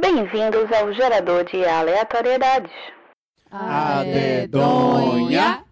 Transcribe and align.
Bem-vindos 0.00 0.72
ao 0.72 0.90
gerador 0.94 1.44
de 1.44 1.62
aleatoriedades. 1.62 2.72
A 3.52 4.02
dedonha. 4.02 5.62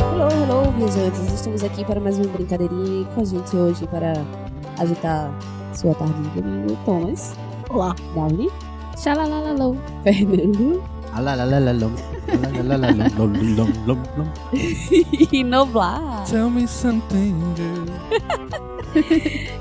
Hello, 0.00 0.28
hello, 0.32 0.72
viajantes. 0.72 1.32
Estamos 1.32 1.62
aqui 1.62 1.84
para 1.84 2.00
mais 2.00 2.18
uma 2.18 2.26
brincadeirinha 2.32 3.02
e 3.02 3.14
com 3.14 3.20
a 3.20 3.24
gente 3.24 3.56
hoje 3.56 3.86
para 3.86 4.14
agitar 4.80 5.30
sua 5.74 5.94
tarde 5.94 6.20
de 6.30 6.42
domingo. 6.42 6.76
Thomas. 6.84 7.36
Olá. 7.70 7.94
Davi. 8.16 8.48
Xalalalalo. 8.96 9.76
Fernando. 10.02 10.97
E 15.32 15.44
Noblar. 15.44 16.24
Tell 16.24 16.50
me 16.50 16.66
something. 16.66 17.34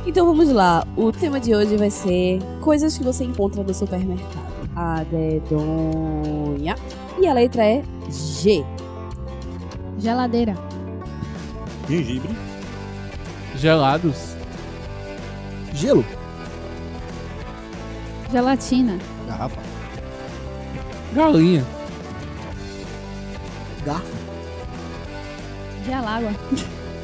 Então 0.06 0.26
vamos 0.26 0.50
lá. 0.50 0.88
O 0.96 1.12
tema 1.12 1.40
de 1.40 1.54
hoje 1.54 1.76
vai 1.76 1.90
ser 1.90 2.40
coisas 2.62 2.98
que 2.98 3.04
você 3.04 3.26
encontra 3.26 3.62
no 3.62 3.74
supermercado. 3.74 4.48
A 4.76 5.04
dedonha. 5.04 6.76
E 7.20 7.28
a 7.28 7.34
letra 7.34 7.66
é 7.66 7.84
G. 8.10 8.64
Geladeira. 10.00 10.56
Gengibre. 11.90 12.36
Gelados. 13.58 14.36
Gelo. 15.74 16.06
Gelatina. 18.32 18.98
Garrafa. 19.28 19.67
Galinha. 21.18 21.66
Garfo. 23.86 24.18
Gelágua. 25.86 26.32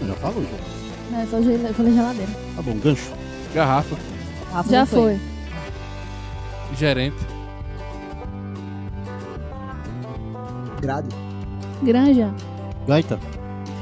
Já 0.06 0.14
falou, 0.16 0.44
já. 0.44 0.50
Não, 1.12 1.22
eu 1.22 1.28
falei 1.28 1.44
gel- 1.58 1.68
eu 1.68 1.74
falei 1.74 1.94
geladeira. 1.94 2.32
Tá 2.56 2.62
bom, 2.62 2.78
gancho. 2.78 3.12
Garrafa. 3.56 3.96
Rafa 4.52 4.70
Já 4.70 4.80
não 4.82 4.86
foi. 4.88 5.20
Gerente. 6.78 7.18
Grade. 10.82 11.08
Granja. 11.82 12.32
Gaita. 12.88 13.20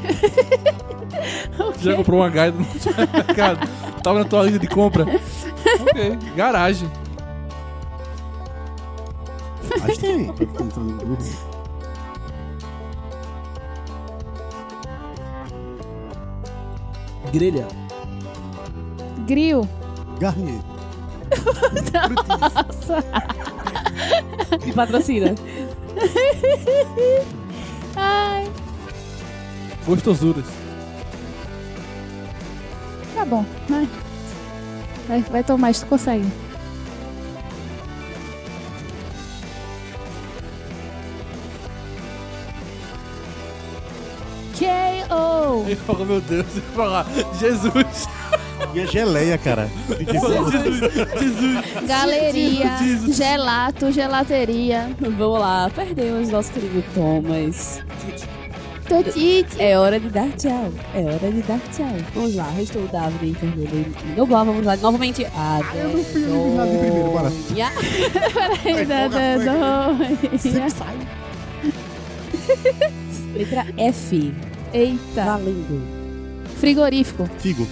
Já 1.81 1.95
comprou 1.95 2.19
uma 2.21 2.29
gaita 2.29 2.57
no 2.57 2.65
supermercado? 2.79 3.67
Tava 4.03 4.19
na 4.19 4.25
tua 4.25 4.43
lista 4.43 4.59
de 4.59 4.67
compra? 4.67 5.03
ok. 5.81 6.17
Garagem. 6.35 6.89
Acho 9.83 9.93
que 9.93 9.99
tem. 10.07 10.25
Pra 10.33 10.45
ficar 10.47 10.63
entrando 10.63 10.97
grupo. 11.05 11.23
Grelha. 17.31 17.67
Grill. 19.27 19.67
Garnier. 20.19 20.59
Me 24.65 24.73
patrocina. 24.73 25.33
Ai, 27.95 28.49
Gostosuras. 29.85 30.45
tá 33.15 33.25
bom. 33.25 33.45
Vai, 33.69 33.87
vai, 35.07 35.21
vai 35.21 35.43
tomar, 35.43 35.73
tu 35.73 35.85
consegue. 35.85 36.27
Ele 45.65 45.75
falou, 45.75 46.05
meu 46.05 46.21
Deus, 46.21 46.45
eu 46.55 46.55
ia 46.55 46.75
falar, 46.75 47.05
Jesus. 47.39 48.07
E 48.73 48.79
a 48.79 48.85
geleia, 48.85 49.37
cara. 49.37 49.69
Jesus. 49.89 50.79
Jesus. 51.19 51.87
Galeria. 51.87 52.77
Jesus. 52.77 53.17
Gelato. 53.17 53.91
Gelateria. 53.91 54.89
Vamos 54.99 55.39
lá. 55.39 55.69
Perdemos 55.73 56.29
nosso 56.29 56.51
querido 56.51 56.83
Thomas. 56.93 57.83
Totite. 58.87 59.55
É 59.57 59.77
hora 59.77 59.99
de 59.99 60.09
dar 60.09 60.29
tchau. 60.31 60.71
É 60.93 61.01
hora 61.01 61.31
de 61.31 61.41
dar 61.41 61.59
tchau. 61.73 61.95
Vamos 62.13 62.35
lá. 62.35 62.49
Restou 62.51 62.83
o 62.83 62.87
Davi, 62.87 63.33
Fernando 63.33 63.69
e 63.73 64.17
Noblar. 64.17 64.45
Vamos 64.45 64.65
lá 64.65 64.75
novamente. 64.77 65.25
A 65.35 65.61
eu 65.73 65.89
não 65.89 66.03
fui 66.03 66.23
eliminado 66.23 66.71
de 66.71 66.77
primeiro, 66.77 67.11
bora. 67.11 67.31
Peraí, 68.63 68.85
da 68.85 69.07
dedonha. 69.07 70.37
Sempre 70.37 70.69
sai. 70.69 70.97
Letra 73.33 73.65
F. 73.77 74.33
Eita. 74.73 75.25
Valendo. 75.25 75.81
Frigorífico. 76.59 77.27
Figo. 77.39 77.67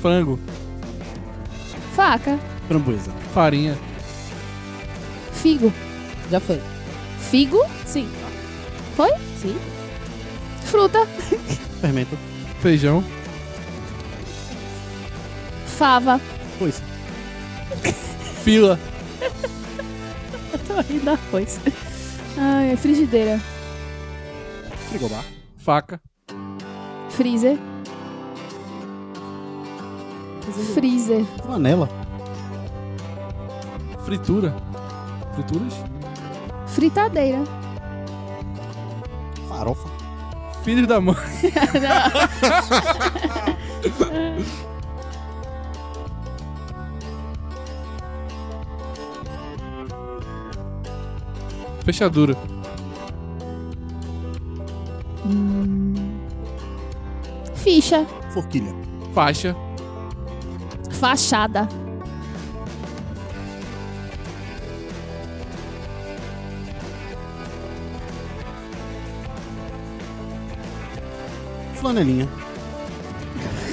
Frango. 0.00 0.38
Faca. 1.94 2.38
Framboesa. 2.68 3.10
Farinha. 3.32 3.76
Figo. 5.32 5.72
Já 6.30 6.40
foi. 6.40 6.60
Figo. 7.30 7.64
Sim. 7.86 8.08
Foi? 8.96 9.10
Sim. 9.40 9.56
Fruta. 10.64 11.06
Fermento. 11.80 12.16
Feijão. 12.60 13.02
Fava. 15.66 16.20
Foice. 16.58 16.82
Fila. 18.44 18.78
Eu 20.52 20.58
tô 20.58 20.80
rindo 20.80 21.04
da 21.04 21.16
coisa. 21.30 21.60
Ai, 22.36 22.76
frigideira. 22.76 23.40
Frigobar. 24.90 25.24
Faca. 25.56 26.00
Freezer. 27.20 27.58
Freezer. 30.72 31.22
Flanela. 31.44 31.86
Fritura. 34.06 34.56
Frituras. 35.34 35.74
Fritadeira. 36.68 37.44
Farofa. 39.46 39.90
Filhos 40.64 40.86
da 40.86 40.98
mãe. 40.98 41.14
Fechadura. 51.84 52.34
Ficha. 57.70 58.04
Forquilha. 58.34 58.74
Faixa. 59.14 59.54
Fachada. 60.90 61.68
Flanelinha. 71.76 72.28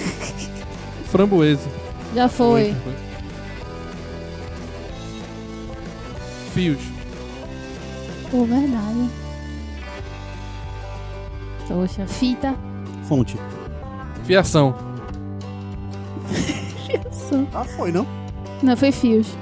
Framboesa. 1.10 1.68
Já 2.14 2.30
foi. 2.30 2.76
Fios. 6.54 6.78
Pô, 8.30 8.46
verdade. 8.46 9.10
Poxa, 11.68 12.06
fita. 12.06 12.56
Fonte. 13.10 13.36
Fiação. 14.28 14.76
Ah, 17.54 17.64
foi, 17.64 17.94
não? 17.94 18.06
Não, 18.62 18.76
foi 18.76 18.92
fios. 18.92 19.38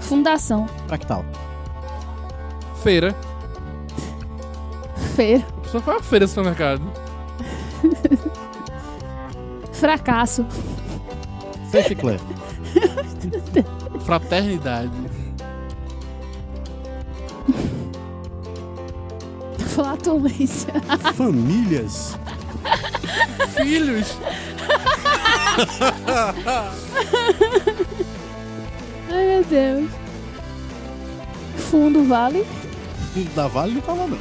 Fundação. 0.00 0.68
Fractal. 0.86 1.24
Feira. 2.80 3.12
Feira. 5.16 5.44
A 5.56 5.60
pessoa 5.62 5.82
foi 5.82 5.96
a 5.96 6.00
feira 6.00 6.26
do 6.26 6.28
supermercado. 6.28 6.82
Fracasso. 9.72 10.46
Fechiclé. 11.72 12.18
Fraternidade. 14.04 14.92
Flatulência. 19.78 20.74
Famílias. 21.14 22.18
Filhos. 23.56 24.18
Ai, 29.08 29.24
meu 29.24 29.44
Deus. 29.44 29.88
Fundo 31.70 32.02
vale. 32.02 32.44
Da 33.36 33.46
Vale 33.46 33.74
não 33.74 33.80
tava, 33.80 34.08
não. 34.08 34.18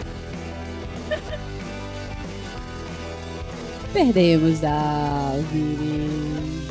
Perdemos, 3.93 4.59
Davi. 4.59 6.67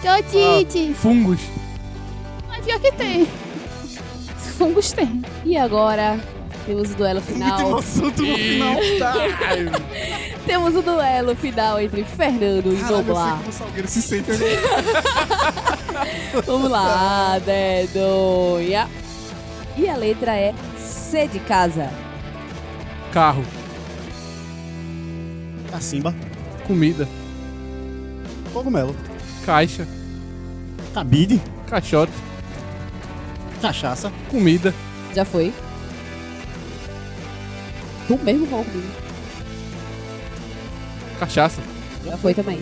Totite. 0.00 0.94
Fungos. 0.94 1.40
Mas 2.48 2.64
pior 2.64 2.78
que 2.78 2.92
tem. 2.92 3.26
não 4.60 4.72
gostei. 4.72 5.08
E 5.44 5.56
agora 5.56 6.20
temos 6.66 6.90
o 6.90 6.94
duelo 6.94 7.20
final. 7.20 7.60
emoção 7.60 8.10
tu 8.10 8.22
no 8.22 8.36
final. 8.36 8.76
Temos 10.46 10.76
o 10.76 10.82
duelo 10.82 11.34
final 11.34 11.80
entre 11.80 12.04
Fernando 12.04 12.72
e 12.72 12.76
Caralho, 12.76 12.78
eu 12.80 12.86
sei 12.86 12.96
Noblar. 12.96 13.36
como 13.38 13.48
o 13.48 13.52
Salgueiro 13.52 13.88
se 13.88 14.02
sente. 14.02 14.30
Vamos 16.46 16.70
lá, 16.70 17.38
dedonha. 17.38 18.88
E 19.76 19.88
a 19.88 19.96
letra 19.96 20.36
é 20.36 20.54
C 20.78 21.26
de 21.28 21.38
casa. 21.40 21.90
Carro. 23.12 23.44
Cacimba. 25.70 26.14
Comida. 26.66 27.08
Cogumelo. 28.52 28.94
Caixa. 29.46 29.86
Cabide. 30.92 31.40
Caixote. 31.66 32.12
Cachaça. 33.60 34.12
Comida. 34.30 34.74
Já 35.14 35.24
foi? 35.24 35.52
Tu 38.06 38.18
mesmo 38.22 38.46
falou 38.46 38.64
comigo. 38.64 38.88
Cachaça. 41.18 41.62
Já 42.04 42.16
foi 42.18 42.34
também. 42.34 42.60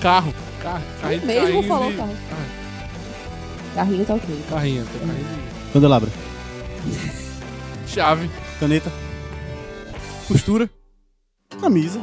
Carro. 0.00 0.32
Carro. 0.62 0.82
Carrinho, 1.00 1.20
Tu 1.20 1.26
mesmo 1.26 1.42
carrinho 1.46 1.62
falou 1.68 1.90
de- 1.90 1.96
carro. 1.96 2.16
Carrinho 3.74 4.04
tá 4.06 4.14
ok. 4.14 4.42
Carrinho. 4.48 4.84
tá 4.84 4.90
carrinho 5.06 5.24
de- 5.24 5.72
Candelabra. 5.72 6.10
Chave. 7.86 8.30
Caneta. 8.60 8.90
Costura. 10.28 10.70
Camisa. 11.60 12.00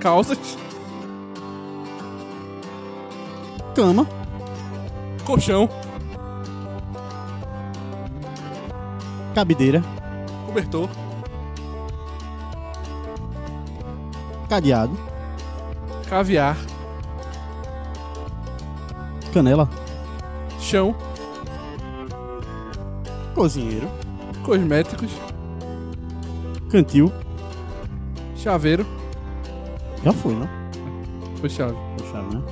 Calças. 0.00 0.38
Cama. 3.74 4.06
Colchão. 5.24 5.68
Cabideira. 9.34 9.82
Cobertor. 10.46 10.88
Cadeado. 14.48 14.96
Caviar. 16.08 16.56
Canela. 19.32 19.68
Chão. 20.60 20.94
Cozinheiro. 23.34 23.88
Cosméticos. 24.44 25.10
Cantil. 26.70 27.12
Chaveiro. 28.36 28.86
Já 30.04 30.12
foi, 30.12 30.34
não? 30.34 30.48
Foi 31.40 31.50
chave. 31.50 31.76
Puxado, 31.96 32.36
né? 32.36 32.42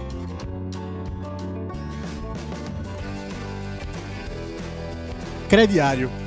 Crediário. 5.48 6.21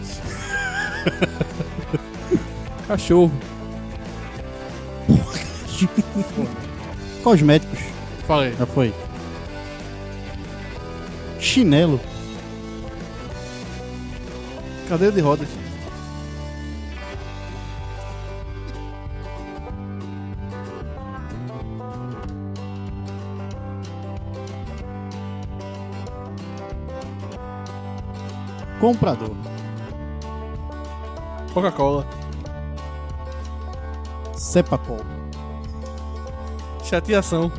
Cachorro. 2.87 3.31
Cosméticos. 7.23 7.79
Falei. 8.27 8.53
Já 8.57 8.65
foi. 8.65 8.93
Chinelo. 11.39 11.99
Cadeira 14.87 15.13
de 15.13 15.21
rodas. 15.21 15.49
Comprador. 28.79 29.54
Coca-Cola. 31.55 32.05
Cepacol. 34.35 34.99
Chateação. 36.83 37.49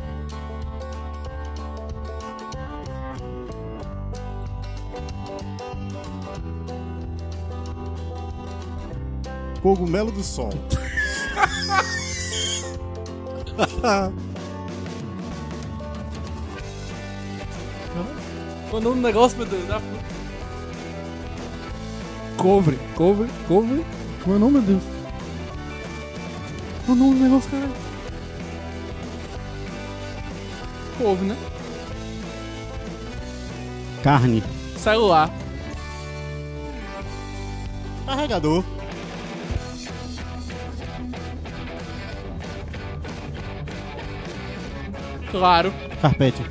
Cogumelo 9.63 10.11
do 10.11 10.21
sol. 10.21 10.51
Qual 18.69 18.79
o 18.79 18.79
nome 18.79 18.95
do 18.97 19.01
negócio, 19.01 19.39
meu 19.39 19.47
Deus? 19.47 19.63
Cobre. 22.47 22.79
Cobre. 22.95 23.27
Cobre. 23.45 23.85
Como 24.23 24.33
é 24.33 24.37
o 24.37 24.39
nome, 24.39 24.53
meu 24.53 24.61
Deus? 24.61 24.83
Qual 26.85 26.95
o 26.95 26.99
nome 26.99 27.15
do 27.15 27.23
negócio, 27.25 27.51
cara? 27.51 27.69
Couve, 30.97 31.25
né? 31.25 31.37
Carne. 34.01 34.41
Celular. 34.77 35.29
Carregador. 38.05 38.63
Claro. 45.31 45.73
Carpete. 46.01 46.45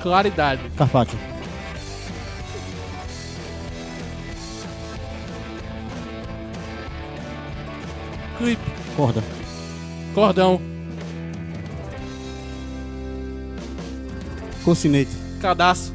Claridade. 0.00 0.62
Carpaccio. 0.76 1.29
Corda. 8.96 9.22
Cordão. 10.14 10.60
Cocinete. 14.64 15.10
Cadastro. 15.42 15.94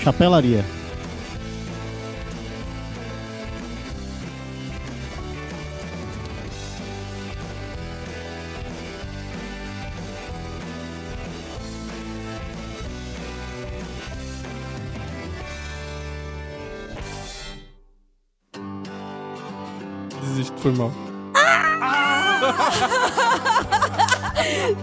Chapelaria. 0.00 0.64
Foi 20.62 20.72
mal. 20.72 20.90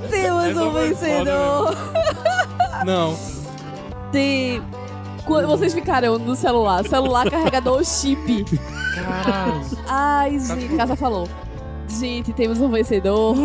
Temos 0.10 0.44
Essa 0.46 0.64
um 0.64 0.74
vencedor. 0.74 1.76
Não. 2.86 3.18
Tem. 4.12 4.62
Quando 5.26 5.48
vocês 5.48 5.74
ficaram 5.74 6.18
no 6.20 6.36
celular, 6.36 6.84
celular 6.86 7.30
carregador 7.32 7.84
chip. 7.86 8.46
Caralho. 8.96 9.62
Ai, 9.88 10.40
gente, 10.40 10.76
casa 10.76 10.96
falou. 10.96 11.28
Gente, 11.88 12.34
temos 12.34 12.60
um 12.62 12.70
vencedor. 12.70 13.36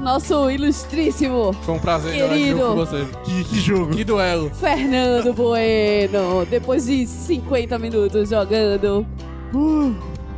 Nosso 0.00 0.50
ilustríssimo 0.50 1.52
Foi 1.62 1.74
um 1.74 1.78
prazer 1.78 2.14
jogar 2.18 2.34
Querido. 2.34 2.58
jogo 2.58 2.68
com 2.70 2.76
você. 2.76 3.06
Que, 3.24 3.44
que 3.44 3.60
jogo. 3.60 3.92
Que 3.94 4.04
duelo. 4.04 4.50
Fernando 4.54 5.32
Bueno. 5.32 6.44
Depois 6.50 6.86
de 6.86 7.06
50 7.06 7.78
minutos 7.78 8.30
jogando, 8.30 9.06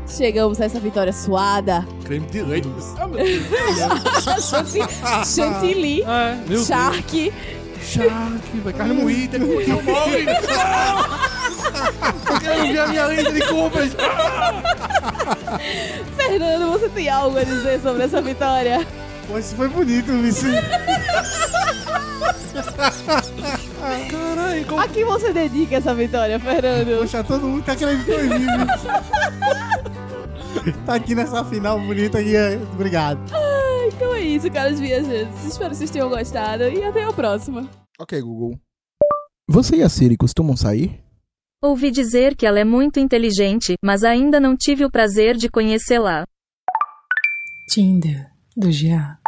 chegamos 0.09 0.61
a 0.61 0.65
essa 0.67 0.79
vitória 0.81 1.13
suada. 1.13 1.87
Creme 2.05 2.27
de 2.27 2.43
leite. 2.43 2.69
Ah, 2.99 3.07
meu 3.07 3.19
Deus. 3.25 4.45
Chanti- 4.45 5.35
Chantilly, 5.35 6.03
É, 6.03 6.35
meu 6.37 6.47
Deus. 6.49 6.67
Shark. 6.67 7.33
Shark, 7.83 8.61
vai 8.63 8.73
carne 8.73 8.95
moída, 8.95 9.37
é 9.39 9.41
o 9.41 9.83
mole. 9.83 10.27
Eu 12.33 12.41
quero 12.41 12.63
ver 12.73 12.79
a 12.79 12.87
minha 12.89 13.07
lista 13.07 13.33
de 13.33 13.43
compras. 13.47 13.93
Fernando, 16.17 16.71
você 16.71 16.89
tem 16.89 17.09
algo 17.09 17.39
a 17.39 17.45
dizer 17.45 17.81
sobre 17.81 18.05
essa 18.05 18.21
vitória? 18.21 18.87
Pô, 19.27 19.39
isso 19.39 19.55
foi 19.57 19.69
bonito, 19.69 20.13
Vici. 20.21 20.47
Caralho, 24.11 24.65
como... 24.67 24.81
A 24.81 24.89
quem 24.89 25.05
você 25.05 25.33
dedica 25.33 25.77
essa 25.77 25.95
vitória, 25.95 26.39
Fernando? 26.39 26.99
Poxa, 27.01 27.25
todo 27.25 27.47
mundo 27.47 27.65
tá 27.65 27.75
querendo 27.75 28.05
dois 28.05 28.29
mil. 28.29 28.49
Tá 30.87 30.95
aqui 30.95 31.15
nessa 31.15 31.45
final 31.45 31.79
bonita 31.81 32.19
aqui. 32.19 32.37
é, 32.37 32.57
Obrigado. 32.75 33.21
Então 33.87 34.15
é 34.15 34.21
isso, 34.21 34.51
caros 34.51 34.79
viajantes. 34.81 35.45
Espero 35.45 35.71
que 35.71 35.77
vocês 35.77 35.91
tenham 35.91 36.09
gostado 36.09 36.65
e 36.65 36.83
até 36.83 37.05
a 37.05 37.13
próxima. 37.13 37.69
Ok, 37.99 38.21
Google. 38.21 38.59
Você 39.49 39.77
e 39.77 39.83
a 39.83 39.89
Siri 39.89 40.17
costumam 40.17 40.57
sair? 40.57 41.01
Ouvi 41.63 41.91
dizer 41.91 42.35
que 42.35 42.47
ela 42.47 42.59
é 42.59 42.65
muito 42.65 42.99
inteligente, 42.99 43.75
mas 43.85 44.03
ainda 44.03 44.41
não 44.41 44.57
tive 44.57 44.85
o 44.85 44.91
prazer 44.91 45.37
de 45.37 45.49
conhecê-la. 45.49 46.25
Tinder 47.69 48.31
do 48.57 48.69
GA. 48.69 49.19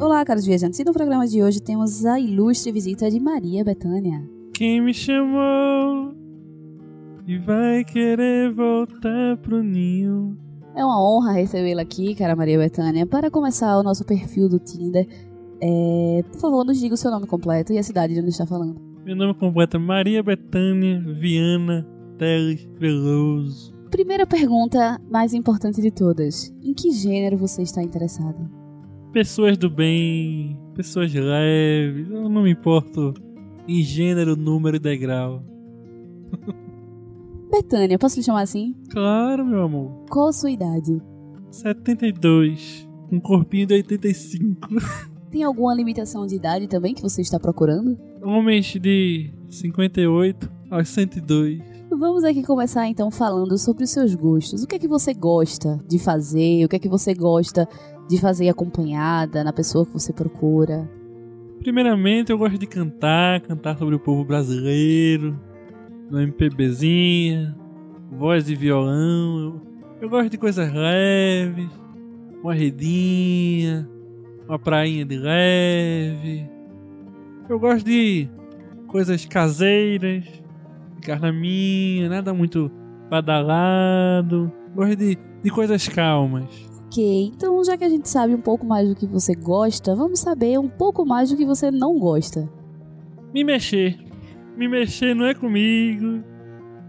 Olá, 0.00 0.24
caros 0.24 0.44
viajantes. 0.46 0.78
E 0.80 0.84
no 0.84 0.92
programa 0.92 1.26
de 1.26 1.42
hoje 1.42 1.60
temos 1.60 2.04
a 2.04 2.18
ilustre 2.18 2.72
visita 2.72 3.10
de 3.10 3.20
Maria 3.20 3.62
Bethânia. 3.64 4.20
Quem 4.54 4.80
me 4.80 4.92
chamou 4.92 6.14
e 7.26 7.38
vai 7.38 7.84
querer 7.84 8.50
voltar 8.52 9.36
pro 9.38 9.62
ninho. 9.62 10.36
É 10.74 10.84
uma 10.84 11.02
honra 11.02 11.32
recebê-la 11.32 11.82
aqui, 11.82 12.14
cara 12.14 12.34
Maria 12.34 12.58
Bethânia. 12.58 13.06
Para 13.06 13.30
começar 13.30 13.76
o 13.78 13.82
nosso 13.82 14.04
perfil 14.04 14.48
do 14.48 14.58
Tinder, 14.58 15.06
é, 15.60 16.24
por 16.32 16.40
favor, 16.40 16.64
nos 16.64 16.78
diga 16.78 16.94
o 16.94 16.96
seu 16.96 17.10
nome 17.10 17.26
completo 17.26 17.72
e 17.72 17.78
a 17.78 17.82
cidade 17.82 18.14
de 18.14 18.20
onde 18.20 18.30
está 18.30 18.46
falando. 18.46 18.80
Meu 19.04 19.14
nome 19.14 19.34
completo 19.34 19.76
é 19.76 19.80
Maria 19.80 20.22
Bethânia 20.22 21.00
Viana 21.00 21.86
Teles 22.18 22.66
Veloso. 22.78 23.72
Primeira 23.90 24.26
pergunta, 24.26 25.00
mais 25.10 25.34
importante 25.34 25.82
de 25.82 25.90
todas: 25.90 26.52
em 26.62 26.72
que 26.72 26.90
gênero 26.90 27.36
você 27.36 27.62
está 27.62 27.82
interessada? 27.82 28.50
Pessoas 29.12 29.58
do 29.58 29.68
bem, 29.68 30.58
pessoas 30.74 31.12
leves, 31.12 32.10
eu 32.10 32.28
não 32.30 32.42
me 32.42 32.50
importo 32.50 33.12
em 33.68 33.82
gênero, 33.82 34.34
número 34.34 34.76
e 34.76 34.80
degrau. 34.80 35.44
Betânia, 37.52 37.98
posso 37.98 38.16
lhe 38.16 38.22
chamar 38.22 38.40
assim? 38.40 38.74
Claro, 38.88 39.44
meu 39.44 39.62
amor. 39.64 40.06
Qual 40.08 40.28
a 40.28 40.32
sua 40.32 40.50
idade? 40.50 40.98
72. 41.50 42.88
Um 43.12 43.20
corpinho 43.20 43.66
de 43.66 43.74
85. 43.74 44.68
Tem 45.30 45.42
alguma 45.42 45.74
limitação 45.74 46.26
de 46.26 46.34
idade 46.34 46.66
também 46.66 46.94
que 46.94 47.02
você 47.02 47.20
está 47.20 47.38
procurando? 47.38 47.98
Homens 48.22 48.72
de 48.80 49.30
58 49.50 50.50
aos 50.70 50.88
102. 50.88 51.60
Vamos 51.90 52.24
aqui 52.24 52.42
começar 52.42 52.88
então 52.88 53.10
falando 53.10 53.58
sobre 53.58 53.84
os 53.84 53.90
seus 53.90 54.14
gostos. 54.14 54.62
O 54.62 54.66
que 54.66 54.76
é 54.76 54.78
que 54.78 54.88
você 54.88 55.12
gosta 55.12 55.78
de 55.86 55.98
fazer? 55.98 56.64
O 56.64 56.68
que 56.70 56.76
é 56.76 56.78
que 56.78 56.88
você 56.88 57.12
gosta 57.12 57.68
de 58.08 58.18
fazer 58.18 58.48
acompanhada 58.48 59.44
na 59.44 59.52
pessoa 59.52 59.84
que 59.84 59.92
você 59.92 60.10
procura? 60.10 60.90
Primeiramente, 61.60 62.32
eu 62.32 62.38
gosto 62.38 62.56
de 62.56 62.66
cantar, 62.66 63.42
cantar 63.42 63.76
sobre 63.76 63.94
o 63.94 64.00
povo 64.00 64.24
brasileiro, 64.24 65.38
no 66.12 66.20
MPBzinha, 66.20 67.56
voz 68.10 68.44
de 68.44 68.54
violão. 68.54 69.38
Eu, 69.38 70.02
eu 70.02 70.10
gosto 70.10 70.28
de 70.28 70.36
coisas 70.36 70.70
leves, 70.70 71.70
uma 72.42 72.52
redinha, 72.52 73.88
uma 74.46 74.58
prainha 74.58 75.06
de 75.06 75.16
leve. 75.16 76.46
Eu 77.48 77.58
gosto 77.58 77.86
de 77.86 78.28
coisas 78.86 79.24
caseiras, 79.24 80.26
ficar 80.96 81.18
na 81.18 81.32
minha, 81.32 82.10
nada 82.10 82.34
muito 82.34 82.70
badalado. 83.08 84.52
Gosto 84.74 84.96
de, 84.96 85.18
de 85.42 85.50
coisas 85.50 85.88
calmas. 85.88 86.44
Ok, 86.88 87.32
então 87.34 87.64
já 87.64 87.74
que 87.74 87.84
a 87.84 87.88
gente 87.88 88.06
sabe 88.06 88.34
um 88.34 88.40
pouco 88.40 88.66
mais 88.66 88.86
do 88.86 88.94
que 88.94 89.06
você 89.06 89.34
gosta, 89.34 89.94
vamos 89.94 90.20
saber 90.20 90.58
um 90.58 90.68
pouco 90.68 91.06
mais 91.06 91.30
do 91.30 91.38
que 91.38 91.46
você 91.46 91.70
não 91.70 91.98
gosta. 91.98 92.46
Me 93.32 93.42
mexer. 93.42 94.11
Me 94.56 94.68
mexer 94.68 95.14
não 95.14 95.26
é 95.26 95.34
comigo. 95.34 96.22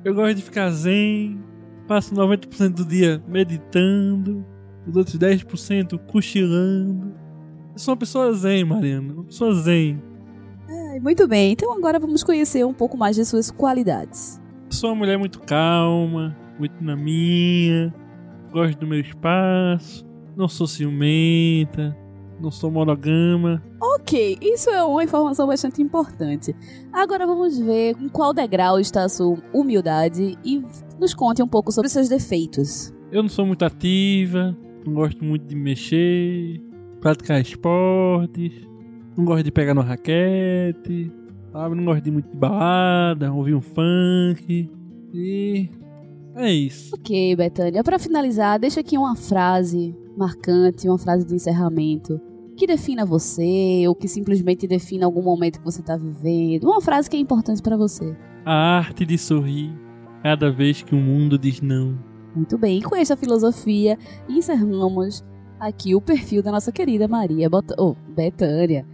Eu 0.03 0.13
gosto 0.13 0.35
de 0.35 0.41
ficar 0.41 0.69
zen. 0.69 1.41
Passo 1.87 2.13
90% 2.13 2.69
do 2.73 2.85
dia 2.85 3.23
meditando. 3.27 4.45
Os 4.87 4.95
outros 4.95 5.17
10% 5.17 5.97
cochilando. 6.07 7.13
Eu 7.73 7.79
sou 7.79 7.93
uma 7.93 7.99
pessoa 7.99 8.33
zen, 8.33 8.65
Mariana. 8.65 9.13
Uma 9.13 9.23
pessoa 9.23 9.53
zen. 9.55 10.01
Ai, 10.69 10.99
muito 10.99 11.27
bem, 11.27 11.51
então 11.51 11.75
agora 11.75 11.99
vamos 11.99 12.23
conhecer 12.23 12.65
um 12.65 12.73
pouco 12.73 12.97
mais 12.97 13.15
de 13.15 13.25
suas 13.25 13.51
qualidades. 13.51 14.41
Sou 14.69 14.89
uma 14.89 14.95
mulher 14.97 15.17
muito 15.17 15.39
calma, 15.41 16.35
muito 16.57 16.83
na 16.83 16.95
minha. 16.95 17.93
Gosto 18.51 18.79
do 18.79 18.87
meu 18.87 18.99
espaço. 18.99 20.05
Não 20.35 20.47
sou 20.47 20.67
ciumenta. 20.67 21.95
Não 22.43 22.51
sou 22.51 22.69
monogama. 22.69 23.63
Ok, 23.81 24.37
isso 24.41 24.69
é 24.69 24.83
uma 24.83 25.01
informação 25.01 25.47
bastante 25.47 25.81
importante. 25.81 26.53
Agora 26.91 27.25
vamos 27.25 27.57
ver 27.57 27.95
em 28.01 28.09
qual 28.09 28.33
degrau 28.33 28.81
está 28.81 29.05
a 29.05 29.07
sua 29.07 29.37
humildade 29.53 30.37
e 30.43 30.61
nos 30.99 31.13
conte 31.13 31.41
um 31.41 31.47
pouco 31.47 31.71
sobre 31.71 31.89
seus 31.89 32.09
defeitos. 32.09 32.93
Eu 33.13 33.23
não 33.23 33.29
sou 33.29 33.45
muito 33.45 33.63
ativa. 33.63 34.53
Não 34.85 34.93
gosto 34.93 35.23
muito 35.23 35.45
de 35.45 35.55
mexer. 35.55 36.61
Praticar 36.99 37.39
esportes. 37.39 38.67
Não 39.15 39.23
gosto 39.23 39.45
de 39.45 39.51
pegar 39.51 39.73
no 39.73 39.79
raquete. 39.79 41.13
Sabe? 41.49 41.75
Não 41.75 41.85
gosto 41.85 42.03
de 42.03 42.11
muito 42.11 42.29
de 42.29 42.35
balada. 42.35 43.31
Ouvir 43.31 43.55
um 43.55 43.61
funk. 43.61 44.69
E. 45.13 45.69
É 46.35 46.51
isso. 46.51 46.93
Ok, 46.93 47.37
Betânia, 47.37 47.81
para 47.85 47.97
finalizar, 47.97 48.59
deixa 48.59 48.81
aqui 48.81 48.97
uma 48.97 49.15
frase 49.15 49.95
marcante, 50.17 50.89
uma 50.89 50.97
frase 50.97 51.25
de 51.25 51.35
encerramento 51.35 52.19
que 52.63 52.67
defina 52.67 53.05
você 53.05 53.83
ou 53.89 53.93
que 53.93 54.07
simplesmente 54.07 54.65
defina 54.65 55.05
algum 55.05 55.21
momento 55.21 55.59
que 55.59 55.65
você 55.65 55.81
está 55.81 55.97
vivendo. 55.97 56.63
Uma 56.63 56.79
frase 56.79 57.09
que 57.09 57.17
é 57.17 57.19
importante 57.19 57.61
para 57.61 57.75
você. 57.75 58.15
A 58.45 58.77
arte 58.77 59.05
de 59.05 59.17
sorrir 59.17 59.73
cada 60.23 60.49
vez 60.49 60.81
que 60.81 60.95
o 60.95 60.97
mundo 60.97 61.37
diz 61.37 61.59
não. 61.59 61.99
Muito 62.33 62.57
bem, 62.57 62.79
e 62.79 62.81
com 62.81 62.95
essa 62.95 63.17
filosofia 63.17 63.97
encerramos 64.29 65.25
aqui 65.59 65.93
o 65.93 65.99
perfil 65.99 66.41
da 66.41 66.53
nossa 66.53 66.71
querida 66.71 67.05
Maria 67.05 67.49
Bot 67.49 67.67
oh, 67.77 67.95
Betânia. 68.15 68.87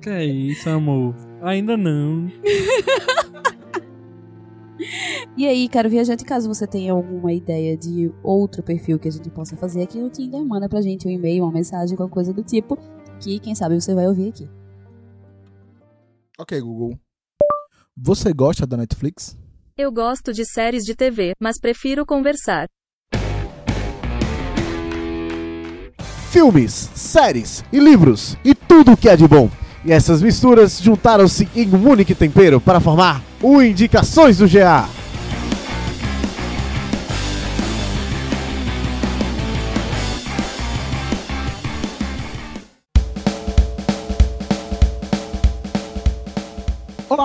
Que 0.00 0.08
é 0.08 0.24
isso, 0.24 0.70
amor? 0.70 1.16
Ainda 1.42 1.76
não. 1.76 2.30
E 5.36 5.46
aí, 5.46 5.68
caro 5.68 5.88
viajante, 5.88 6.24
caso 6.24 6.48
você 6.48 6.66
tenha 6.66 6.92
alguma 6.92 7.32
ideia 7.32 7.76
de 7.76 8.10
outro 8.22 8.62
perfil 8.62 8.98
que 8.98 9.08
a 9.08 9.10
gente 9.10 9.30
possa 9.30 9.56
fazer 9.56 9.82
aqui 9.82 9.98
no 9.98 10.10
Tinder, 10.10 10.44
manda 10.44 10.68
pra 10.68 10.80
gente 10.80 11.06
um 11.06 11.10
e-mail, 11.10 11.44
uma 11.44 11.52
mensagem, 11.52 11.96
qualquer 11.96 12.12
coisa 12.12 12.32
do 12.32 12.42
tipo, 12.42 12.78
que 13.20 13.38
quem 13.38 13.54
sabe 13.54 13.80
você 13.80 13.94
vai 13.94 14.06
ouvir 14.06 14.30
aqui. 14.30 14.48
Ok, 16.38 16.58
Google. 16.60 16.98
Você 17.96 18.32
gosta 18.32 18.66
da 18.66 18.76
Netflix? 18.76 19.36
Eu 19.76 19.92
gosto 19.92 20.32
de 20.32 20.44
séries 20.44 20.84
de 20.84 20.94
TV, 20.94 21.32
mas 21.40 21.60
prefiro 21.60 22.06
conversar. 22.06 22.66
Filmes, 26.30 26.90
séries 26.94 27.64
e 27.72 27.78
livros 27.78 28.36
e 28.44 28.54
tudo 28.54 28.92
o 28.92 28.96
que 28.96 29.08
é 29.08 29.16
de 29.16 29.26
bom. 29.26 29.50
E 29.84 29.92
essas 29.92 30.22
misturas 30.22 30.80
juntaram-se 30.80 31.48
em 31.54 31.68
um 31.74 31.88
único 31.88 32.14
tempero 32.14 32.60
para 32.60 32.80
formar 32.80 33.22
o 33.42 33.62
Indicações 33.62 34.38
do 34.38 34.48
GA. 34.48 34.99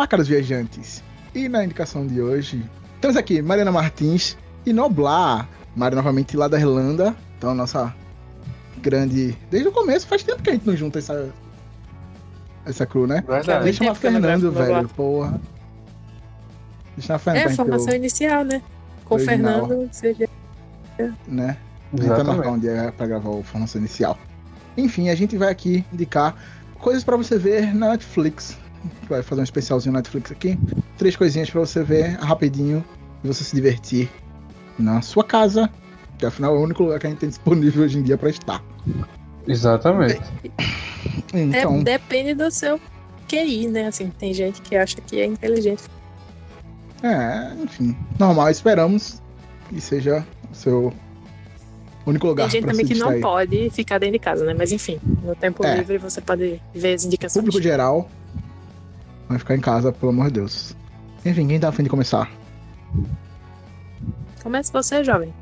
Olá, 0.05 0.09
caros 0.11 0.27
viajantes. 0.27 1.03
E 1.33 1.49
na 1.49 1.63
indicação 1.63 2.05
de 2.05 2.21
hoje, 2.21 2.63
temos 3.01 3.17
aqui 3.17 3.41
Mariana 3.41 3.71
Martins 3.71 4.37
e 4.63 4.71
Noblar. 4.71 5.49
Mari 5.75 5.95
novamente 5.95 6.37
lá 6.37 6.47
da 6.47 6.59
Irlanda. 6.59 7.15
Então, 7.35 7.55
nossa 7.55 7.91
grande. 8.77 9.35
Desde 9.49 9.67
o 9.67 9.71
começo, 9.71 10.05
faz 10.05 10.21
tempo 10.21 10.43
que 10.43 10.51
a 10.51 10.53
gente 10.53 10.67
não 10.67 10.77
junta 10.77 10.99
essa. 10.99 11.33
Essa 12.67 12.85
crew, 12.85 13.07
né? 13.07 13.23
Verdade. 13.27 13.63
Deixa 13.63 13.83
eu 13.83 13.87
não 13.87 13.95
Fernando, 13.95 14.51
velho. 14.51 14.73
Noblar. 14.75 14.87
Porra. 14.89 15.41
Deixa 16.95 17.13
a 17.13 17.15
É 17.15 17.19
Fernanda 17.19 17.49
a 17.49 17.55
formação 17.55 17.95
inicial, 17.95 18.43
né? 18.43 18.61
Com 19.05 19.15
o. 19.15 19.19
Fernando, 19.19 19.89
seja. 19.91 20.29
né? 21.27 21.57
Exatamente. 21.97 22.27
marcar 22.27 22.51
um 22.51 22.59
dia 22.59 22.93
pra 22.95 23.07
gravar 23.07 23.29
o 23.31 23.41
formação 23.41 23.81
inicial. 23.81 24.19
Enfim, 24.77 25.09
a 25.09 25.15
gente 25.15 25.35
vai 25.35 25.49
aqui 25.49 25.83
indicar 25.91 26.35
coisas 26.77 27.03
pra 27.03 27.17
você 27.17 27.39
ver 27.39 27.73
na 27.73 27.89
Netflix. 27.89 28.55
A 28.85 28.99
gente 28.99 29.09
vai 29.09 29.23
fazer 29.23 29.41
um 29.41 29.43
especialzinho 29.43 29.93
na 29.93 29.99
Netflix 29.99 30.31
aqui. 30.31 30.57
Três 30.97 31.15
coisinhas 31.15 31.49
pra 31.49 31.59
você 31.61 31.83
ver 31.83 32.15
rapidinho 32.19 32.83
e 33.23 33.27
você 33.27 33.43
se 33.43 33.55
divertir 33.55 34.09
na 34.77 35.01
sua 35.01 35.23
casa, 35.23 35.69
que 36.17 36.25
afinal 36.25 36.55
é 36.55 36.59
o 36.59 36.61
único 36.61 36.83
lugar 36.83 36.99
que 36.99 37.07
a 37.07 37.09
gente 37.09 37.19
tem 37.19 37.29
disponível 37.29 37.83
hoje 37.83 37.97
em 37.97 38.03
dia 38.03 38.17
pra 38.17 38.29
estar. 38.29 38.63
Exatamente. 39.47 40.21
Então, 41.33 41.79
É, 41.79 41.83
depende 41.83 42.33
do 42.33 42.49
seu 42.51 42.79
QI, 43.27 43.67
né? 43.67 43.87
Assim, 43.87 44.09
tem 44.09 44.33
gente 44.33 44.61
que 44.61 44.75
acha 44.75 44.97
que 45.01 45.19
é 45.19 45.25
inteligente. 45.25 45.83
é, 47.03 47.53
enfim, 47.63 47.95
normal, 48.19 48.49
esperamos 48.49 49.21
que 49.69 49.79
seja 49.81 50.25
o 50.51 50.55
seu 50.55 50.93
único 52.05 52.27
lugar 52.27 52.43
Tem 52.49 52.61
gente 52.61 52.69
também 52.69 52.85
que 52.85 52.95
não 52.95 53.19
pode 53.19 53.69
ficar 53.71 53.97
dentro 53.99 54.13
de 54.13 54.19
casa, 54.19 54.45
né? 54.45 54.53
Mas 54.57 54.71
enfim, 54.71 54.99
no 55.23 55.35
tempo 55.35 55.65
É. 55.65 55.77
livre 55.77 55.97
você 55.97 56.21
pode 56.21 56.61
ver 56.73 56.93
as 56.93 57.03
indicações. 57.03 57.43
Público 57.45 57.61
geral 57.61 58.09
vai 59.27 59.37
ficar 59.37 59.55
em 59.55 59.61
casa, 59.61 59.91
pelo 59.91 60.11
amor 60.11 60.27
de 60.27 60.33
Deus. 60.33 60.75
Enfim, 61.25 61.47
quem 61.47 61.59
tá 61.59 61.69
afim 61.69 61.83
de 61.83 61.89
começar? 61.89 62.31
Comece 64.43 64.71
você, 64.71 65.03
jovem. 65.03 65.33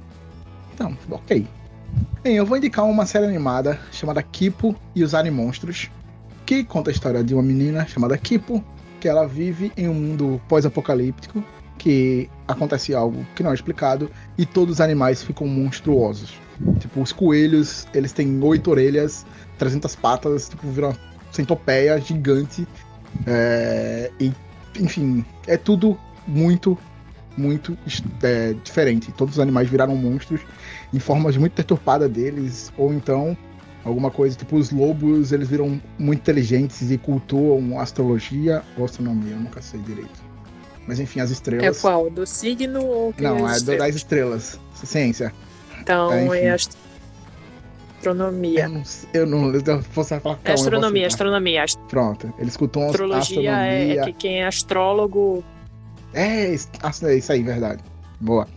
Então, 0.74 0.98
ok. 1.10 1.48
Bem, 2.24 2.36
eu 2.36 2.46
vou 2.46 2.58
indicar 2.58 2.86
uma 2.86 3.06
série 3.06 3.26
animada 3.26 3.80
chamada 3.92 4.24
Kipo 4.24 4.76
e 4.96 5.04
os 5.04 5.14
Animonstros, 5.14 5.92
que 6.46 6.64
conta 6.64 6.90
a 6.90 6.94
história 6.94 7.24
de 7.24 7.34
uma 7.34 7.44
menina 7.44 7.86
chamada 7.86 8.18
Kipo, 8.18 8.64
que 9.00 9.10
ela 9.10 9.28
vive 9.28 9.72
em 9.76 9.90
um 9.90 9.94
mundo 9.94 10.42
pós-apocalíptico, 10.48 11.44
que 11.78 12.30
acontece 12.48 12.96
algo 12.96 13.26
que 13.36 13.44
não 13.44 13.52
é 13.52 13.54
explicado 13.54 14.10
e 14.38 14.46
todos 14.46 14.76
os 14.76 14.82
animais 14.82 15.22
ficam 15.22 15.46
monstruosos. 15.46 16.40
Tipo, 16.80 17.02
os 17.02 17.12
coelhos, 17.12 17.86
eles 17.94 18.14
têm 18.14 18.42
oito 18.42 18.72
orelhas, 18.72 19.26
300 19.58 19.96
patas, 19.98 20.48
tipo, 20.48 20.66
viram 20.70 20.90
uma 20.90 20.98
centopeia 21.32 22.00
gigante. 22.00 22.66
É, 23.28 24.12
e, 24.20 24.32
enfim, 24.80 25.26
é 25.48 25.58
tudo 25.58 25.98
muito, 26.28 26.78
muito 27.38 27.78
é, 28.22 28.54
diferente. 28.64 29.12
Todos 29.14 29.36
os 29.36 29.40
animais 29.40 29.70
viraram 29.70 29.96
monstros 29.96 30.42
em 30.94 31.00
formas 31.00 31.38
muito 31.38 31.56
deturpadas 31.56 32.10
deles, 32.12 32.72
ou 32.78 32.94
então 32.94 33.38
alguma 33.84 34.10
coisa 34.10 34.38
tipo 34.38 34.56
os 34.56 34.72
lobos, 34.72 35.32
eles 35.32 35.50
viram 35.50 35.82
muito 35.98 36.20
inteligentes 36.20 36.90
e 36.90 36.98
cultuam 36.98 37.80
astrologia 37.80 38.62
ou 38.78 38.86
astronomia, 38.86 39.34
eu 39.34 39.40
nunca 39.40 39.62
sei 39.62 39.80
direito. 39.82 40.22
Mas 40.88 41.00
enfim, 41.00 41.20
as 41.22 41.30
É 41.30 41.34
estrelas. 41.34 41.82
qual? 41.82 42.10
Do 42.10 42.26
signo 42.26 42.84
ou 42.86 43.14
que 43.14 43.24
Não, 43.24 43.48
é 43.48 43.56
estrelas? 43.58 43.80
das 43.88 43.96
estrelas. 43.96 44.60
Ciência. 44.76 45.34
Então 45.80 46.12
É, 46.12 46.46
é 46.46 46.58
astronomia. 48.04 48.66
Eu 48.66 48.70
não, 48.70 48.84
eu 49.14 49.26
não. 49.26 49.54
Eu 49.56 49.84
posso 49.94 50.20
falar 50.20 50.40
É 50.44 50.54
astronomia, 50.54 51.08
astronomia. 51.08 51.64
astronomia. 51.64 51.88
Pronto, 51.90 52.34
eles 52.38 52.58
cultuam 52.58 52.88
a 52.88 52.90
Astrologia 52.90 53.52
é, 53.52 53.54
astronomia. 53.54 54.02
é 54.02 54.06
que 54.06 54.14
quem 54.14 54.42
é 54.42 54.48
astrólogo 54.48 55.44
É, 56.14 56.54
isso 56.54 56.70
é 57.04 57.16
isso 57.16 57.32
aí, 57.32 57.42
verdade. 57.44 57.82
Boa. 58.20 58.48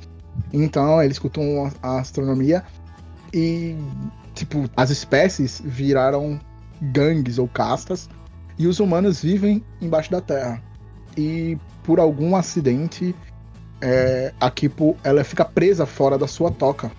Então, 0.52 1.02
eles 1.02 1.18
cultuam 1.18 1.70
a 1.82 1.98
astronomia 1.98 2.62
e, 3.32 3.76
tipo, 4.34 4.68
as 4.76 4.90
espécies 4.90 5.62
viraram 5.64 6.38
gangues 6.80 7.38
ou 7.38 7.48
castas 7.48 8.08
e 8.58 8.66
os 8.66 8.80
humanos 8.80 9.22
vivem 9.22 9.64
embaixo 9.80 10.10
da 10.10 10.20
terra. 10.20 10.62
E 11.16 11.56
por 11.82 11.98
algum 11.98 12.36
acidente, 12.36 13.14
é, 13.80 14.32
a 14.38 14.50
Kipo, 14.50 14.94
ela 15.02 15.24
fica 15.24 15.44
presa 15.44 15.86
fora 15.86 16.18
da 16.18 16.26
sua 16.26 16.50
toca. 16.50 16.90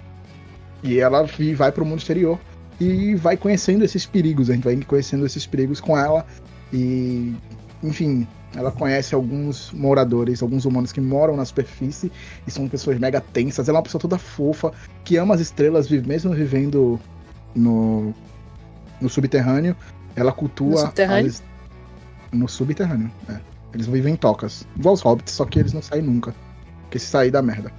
E 0.84 1.00
ela 1.00 1.28
vai 1.56 1.72
pro 1.72 1.86
mundo 1.86 2.00
exterior 2.00 2.40
e 2.80 3.16
vai 3.16 3.36
conhecendo 3.36 3.84
esses 3.84 4.06
perigos. 4.06 4.50
A 4.50 4.54
gente 4.54 4.64
vai 4.64 4.76
conhecendo 4.78 5.26
esses 5.26 5.46
perigos 5.46 5.80
com 5.80 5.98
ela 5.98 6.26
e, 6.72 7.36
enfim, 7.84 8.28
ela 8.56 8.72
conhece 8.72 9.14
alguns 9.16 9.72
moradores, 9.74 10.42
alguns 10.42 10.66
humanos 10.66 10.92
que 10.92 11.02
moram 11.02 11.36
na 11.36 11.46
superfície 11.46 12.12
e 12.46 12.52
são 12.52 12.68
pessoas 12.68 13.00
mega 13.00 13.20
tensas. 13.20 13.68
Ela 13.68 13.78
é 13.78 13.80
uma 13.80 13.84
pessoa 13.84 14.02
toda 14.02 14.18
fofa, 14.18 14.72
que 15.04 15.18
ama 15.18 15.34
as 15.36 15.42
estrelas, 15.42 15.90
mesmo 15.90 16.34
vivendo 16.34 17.00
no, 17.56 18.14
no 19.02 19.10
subterrâneo. 19.10 19.76
Ela 20.16 20.32
cultua. 20.32 20.72
No 20.72 20.78
subterrâneo? 20.78 21.28
as- 21.28 21.44
no 22.32 22.48
subterrâneo, 22.48 23.10
é. 23.30 23.40
Eles 23.74 23.88
vivem 23.88 24.14
em 24.14 24.18
tocas. 24.18 24.68
Igual 24.76 24.94
os 24.96 25.02
hobbits, 25.02 25.34
só 25.34 25.46
que 25.46 25.60
eles 25.60 25.74
não 25.74 25.82
saem 25.82 26.04
nunca. 26.04 26.34
Porque 26.84 27.00
se 27.00 27.06
sair 27.08 27.32
dá 27.32 27.42
merda. 27.42 27.72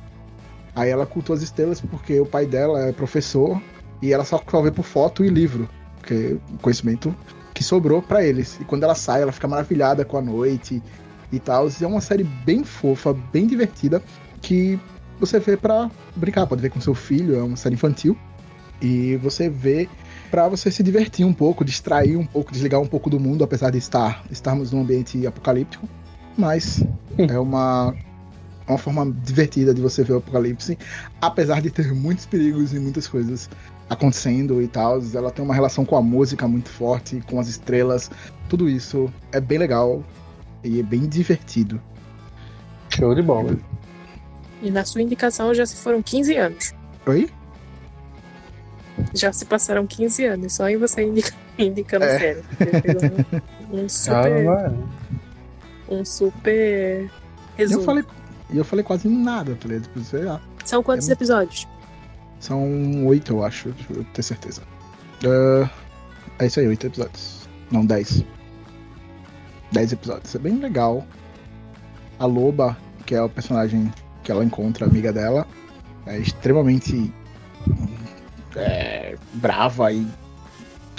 Aí 0.74 0.90
ela 0.90 1.06
cultua 1.06 1.36
as 1.36 1.42
estrelas 1.42 1.80
porque 1.80 2.20
o 2.20 2.26
pai 2.26 2.46
dela 2.46 2.80
é 2.86 2.92
professor 2.92 3.60
e 4.00 4.12
ela 4.12 4.24
só 4.24 4.42
só 4.48 4.62
vê 4.62 4.70
por 4.70 4.84
foto 4.84 5.24
e 5.24 5.28
livro. 5.28 5.68
Porque 5.96 6.36
o 6.54 6.58
conhecimento 6.58 7.14
que 7.58 7.64
sobrou 7.64 8.00
pra 8.00 8.24
eles. 8.24 8.56
E 8.60 8.64
quando 8.64 8.84
ela 8.84 8.94
sai, 8.94 9.22
ela 9.22 9.32
fica 9.32 9.48
maravilhada 9.48 10.04
com 10.04 10.16
a 10.16 10.22
noite 10.22 10.80
e 11.32 11.40
tal. 11.40 11.68
E 11.68 11.84
é 11.84 11.86
uma 11.86 12.00
série 12.00 12.22
bem 12.22 12.62
fofa, 12.62 13.12
bem 13.32 13.46
divertida, 13.46 14.00
que 14.40 14.78
você 15.18 15.40
vê 15.40 15.56
pra 15.56 15.90
brincar, 16.14 16.46
pode 16.46 16.62
ver 16.62 16.70
com 16.70 16.80
seu 16.80 16.94
filho, 16.94 17.36
é 17.36 17.42
uma 17.42 17.56
série 17.56 17.74
infantil. 17.74 18.16
E 18.80 19.16
você 19.16 19.48
vê 19.48 19.88
pra 20.30 20.46
você 20.48 20.70
se 20.70 20.84
divertir 20.84 21.26
um 21.26 21.32
pouco, 21.32 21.64
distrair 21.64 22.16
um 22.16 22.24
pouco, 22.24 22.52
desligar 22.52 22.80
um 22.80 22.86
pouco 22.86 23.10
do 23.10 23.18
mundo, 23.18 23.42
apesar 23.42 23.70
de 23.70 23.78
estar 23.78 24.22
estarmos 24.30 24.70
num 24.70 24.82
ambiente 24.82 25.26
apocalíptico. 25.26 25.88
Mas 26.36 26.84
é 27.16 27.38
uma 27.40 27.92
uma 28.68 28.78
forma 28.78 29.10
divertida 29.24 29.72
de 29.74 29.80
você 29.80 30.02
ver 30.04 30.12
o 30.14 30.16
apocalipse, 30.18 30.78
apesar 31.20 31.60
de 31.62 31.70
ter 31.70 31.92
muitos 31.94 32.26
perigos 32.26 32.72
e 32.74 32.78
muitas 32.78 33.06
coisas 33.08 33.48
acontecendo 33.88 34.60
e 34.62 34.68
tal. 34.68 35.00
Ela 35.14 35.30
tem 35.30 35.44
uma 35.44 35.54
relação 35.54 35.84
com 35.84 35.96
a 35.96 36.02
música 36.02 36.46
muito 36.46 36.68
forte, 36.68 37.22
com 37.28 37.40
as 37.40 37.48
estrelas, 37.48 38.10
tudo 38.48 38.68
isso 38.68 39.12
é 39.32 39.40
bem 39.40 39.58
legal 39.58 40.02
e 40.62 40.80
é 40.80 40.82
bem 40.82 41.06
divertido. 41.08 41.80
Show 42.90 43.14
de 43.14 43.22
bola. 43.22 43.56
e 44.62 44.70
na 44.70 44.84
sua 44.84 45.02
indicação 45.02 45.54
já 45.54 45.64
se 45.66 45.76
foram 45.76 46.02
15 46.02 46.36
anos. 46.36 46.74
Oi? 47.06 47.30
Já 49.14 49.32
se 49.32 49.44
passaram 49.44 49.86
15 49.86 50.24
anos, 50.24 50.52
só 50.54 50.68
em 50.68 50.76
você 50.76 51.02
indica- 51.02 51.32
indicando 51.58 52.04
É. 52.04 52.34
pegou 52.58 53.02
Um, 53.72 53.82
um 53.82 53.84
Ah, 53.86 53.88
super, 53.88 54.44
vai. 54.44 54.74
um 55.88 56.04
super 56.04 57.02
Eu 57.04 57.10
resumo. 57.56 57.84
Falei, 58.48 58.60
eu 58.60 58.64
falei 58.64 58.84
quase 58.84 59.08
nada, 59.08 59.54
tá 59.54 59.68
ligado? 59.68 59.84
Tipo, 59.84 60.00
sei 60.00 60.24
lá. 60.24 60.40
São 60.64 60.82
quantos 60.82 61.08
É- 61.08 61.12
episódios? 61.12 61.66
São 62.40 63.06
oito, 63.06 63.32
eu 63.32 63.44
acho, 63.44 63.70
deixa 63.70 63.92
eu 63.92 64.04
ter 64.12 64.22
certeza. 64.22 64.62
Ah, 65.24 65.68
é 66.38 66.46
isso 66.46 66.60
aí, 66.60 66.66
oito 66.68 66.86
episódios. 66.86 67.48
Não, 67.70 67.84
dez. 67.84 68.24
Dez 69.72 69.92
episódios. 69.92 70.34
É 70.34 70.38
bem 70.38 70.56
legal. 70.58 71.04
A 72.18 72.26
Loba, 72.26 72.76
que 73.06 73.14
é 73.14 73.22
o 73.22 73.28
personagem 73.28 73.92
que 74.22 74.30
ela 74.32 74.44
encontra, 74.44 74.86
amiga 74.86 75.12
dela, 75.12 75.46
é 76.06 76.18
extremamente 76.18 77.12
é, 78.56 79.16
brava 79.34 79.92
e 79.92 80.06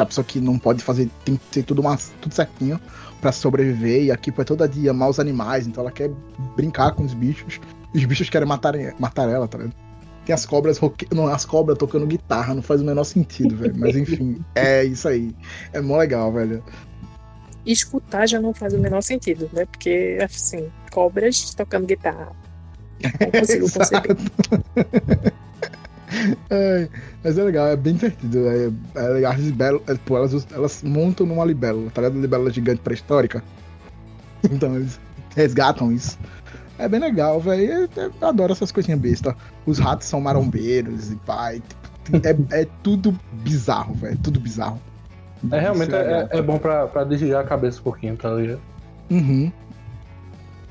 a 0.03 0.05
pessoa 0.05 0.23
que 0.23 0.39
não 0.39 0.57
pode 0.57 0.83
fazer, 0.83 1.09
tem 1.23 1.35
que 1.35 1.45
ter 1.47 1.63
tudo, 1.63 1.81
uma, 1.81 1.97
tudo 2.21 2.33
certinho 2.33 2.79
pra 3.21 3.31
sobreviver. 3.31 4.03
E 4.03 4.11
a 4.11 4.17
Kipo 4.17 4.41
é 4.41 4.45
toda 4.45 4.67
dia 4.67 4.91
amar 4.91 5.09
os 5.09 5.19
animais, 5.19 5.67
então 5.67 5.83
ela 5.83 5.91
quer 5.91 6.09
brincar 6.55 6.91
com 6.91 7.03
os 7.03 7.13
bichos. 7.13 7.59
E 7.93 7.97
os 7.97 8.05
bichos 8.05 8.29
querem 8.29 8.47
matar, 8.47 8.73
matar 8.99 9.29
ela, 9.29 9.47
tá 9.47 9.57
ligado? 9.57 9.75
Tem 10.25 10.33
as 10.33 10.45
cobras 10.45 10.77
roque... 10.77 11.07
não, 11.13 11.27
as 11.27 11.43
cobras 11.43 11.77
tocando 11.77 12.05
guitarra, 12.05 12.53
não 12.53 12.61
faz 12.61 12.81
o 12.81 12.85
menor 12.85 13.03
sentido, 13.03 13.55
velho. 13.55 13.73
Mas 13.77 13.95
enfim, 13.95 14.39
é 14.53 14.83
isso 14.83 15.07
aí. 15.07 15.35
É 15.73 15.81
mó 15.81 15.97
legal, 15.97 16.31
velho. 16.31 16.63
Escutar 17.65 18.27
já 18.27 18.39
não 18.39 18.53
faz 18.53 18.73
o 18.73 18.77
menor 18.77 19.01
sentido, 19.01 19.49
né? 19.51 19.65
Porque, 19.65 20.17
assim, 20.23 20.69
cobras 20.91 21.53
tocando 21.55 21.87
guitarra. 21.87 22.31
Não 23.19 23.31
consigo 23.31 23.71
conceber. 23.71 24.17
É, 26.49 26.89
mas 27.23 27.37
é 27.37 27.43
legal, 27.43 27.67
é 27.67 27.75
bem 27.75 27.93
divertido. 27.93 28.39
É, 28.47 28.71
é 28.95 29.07
legal, 29.09 29.31
as 29.33 29.39
libélulas, 29.39 29.87
é, 29.87 29.95
pô, 30.05 30.17
elas, 30.17 30.47
elas 30.51 30.81
montam 30.83 31.25
numa 31.25 31.45
libélula, 31.45 31.91
tá 31.91 32.01
ligado? 32.01 32.19
Libélula 32.19 32.51
gigante 32.51 32.81
pré-histórica. 32.81 33.43
Então 34.49 34.73
eles 34.75 34.99
resgatam 35.35 35.91
isso. 35.91 36.17
É 36.77 36.87
bem 36.87 36.99
legal, 36.99 37.41
velho. 37.41 37.89
É- 37.95 37.99
é- 37.99 38.09
Eu 38.21 38.27
adoro 38.27 38.53
essas 38.53 38.71
coisinhas 38.71 38.99
bestas. 38.99 39.35
Os 39.65 39.77
ratos 39.79 40.07
são 40.07 40.21
marombeiros 40.21 41.11
e 41.11 41.15
pai. 41.17 41.61
tipo, 42.05 42.17
É, 42.53 42.61
é 42.61 42.67
tudo 42.81 43.13
bizarro, 43.43 43.93
velho. 43.95 44.17
Tudo 44.23 44.39
bizarro. 44.39 44.79
É 45.51 45.59
realmente 45.59 45.93
é, 45.93 45.97
legal. 46.01 46.27
é 46.31 46.41
bom 46.41 46.57
pra, 46.57 46.87
pra 46.87 47.03
desligar 47.03 47.41
a 47.41 47.47
cabeça 47.47 47.79
um 47.81 47.83
pouquinho, 47.83 48.15
tá 48.15 48.29
ligado? 48.33 48.61
Uhum. 49.11 49.51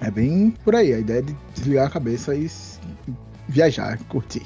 É 0.01 0.11
bem 0.11 0.55
por 0.65 0.75
aí. 0.75 0.95
A 0.95 0.99
ideia 0.99 1.19
é 1.19 1.23
de 1.23 1.37
desligar 1.55 1.87
a 1.87 1.91
cabeça 1.91 2.35
e 2.35 2.51
viajar, 3.47 3.99
curtir. 4.09 4.43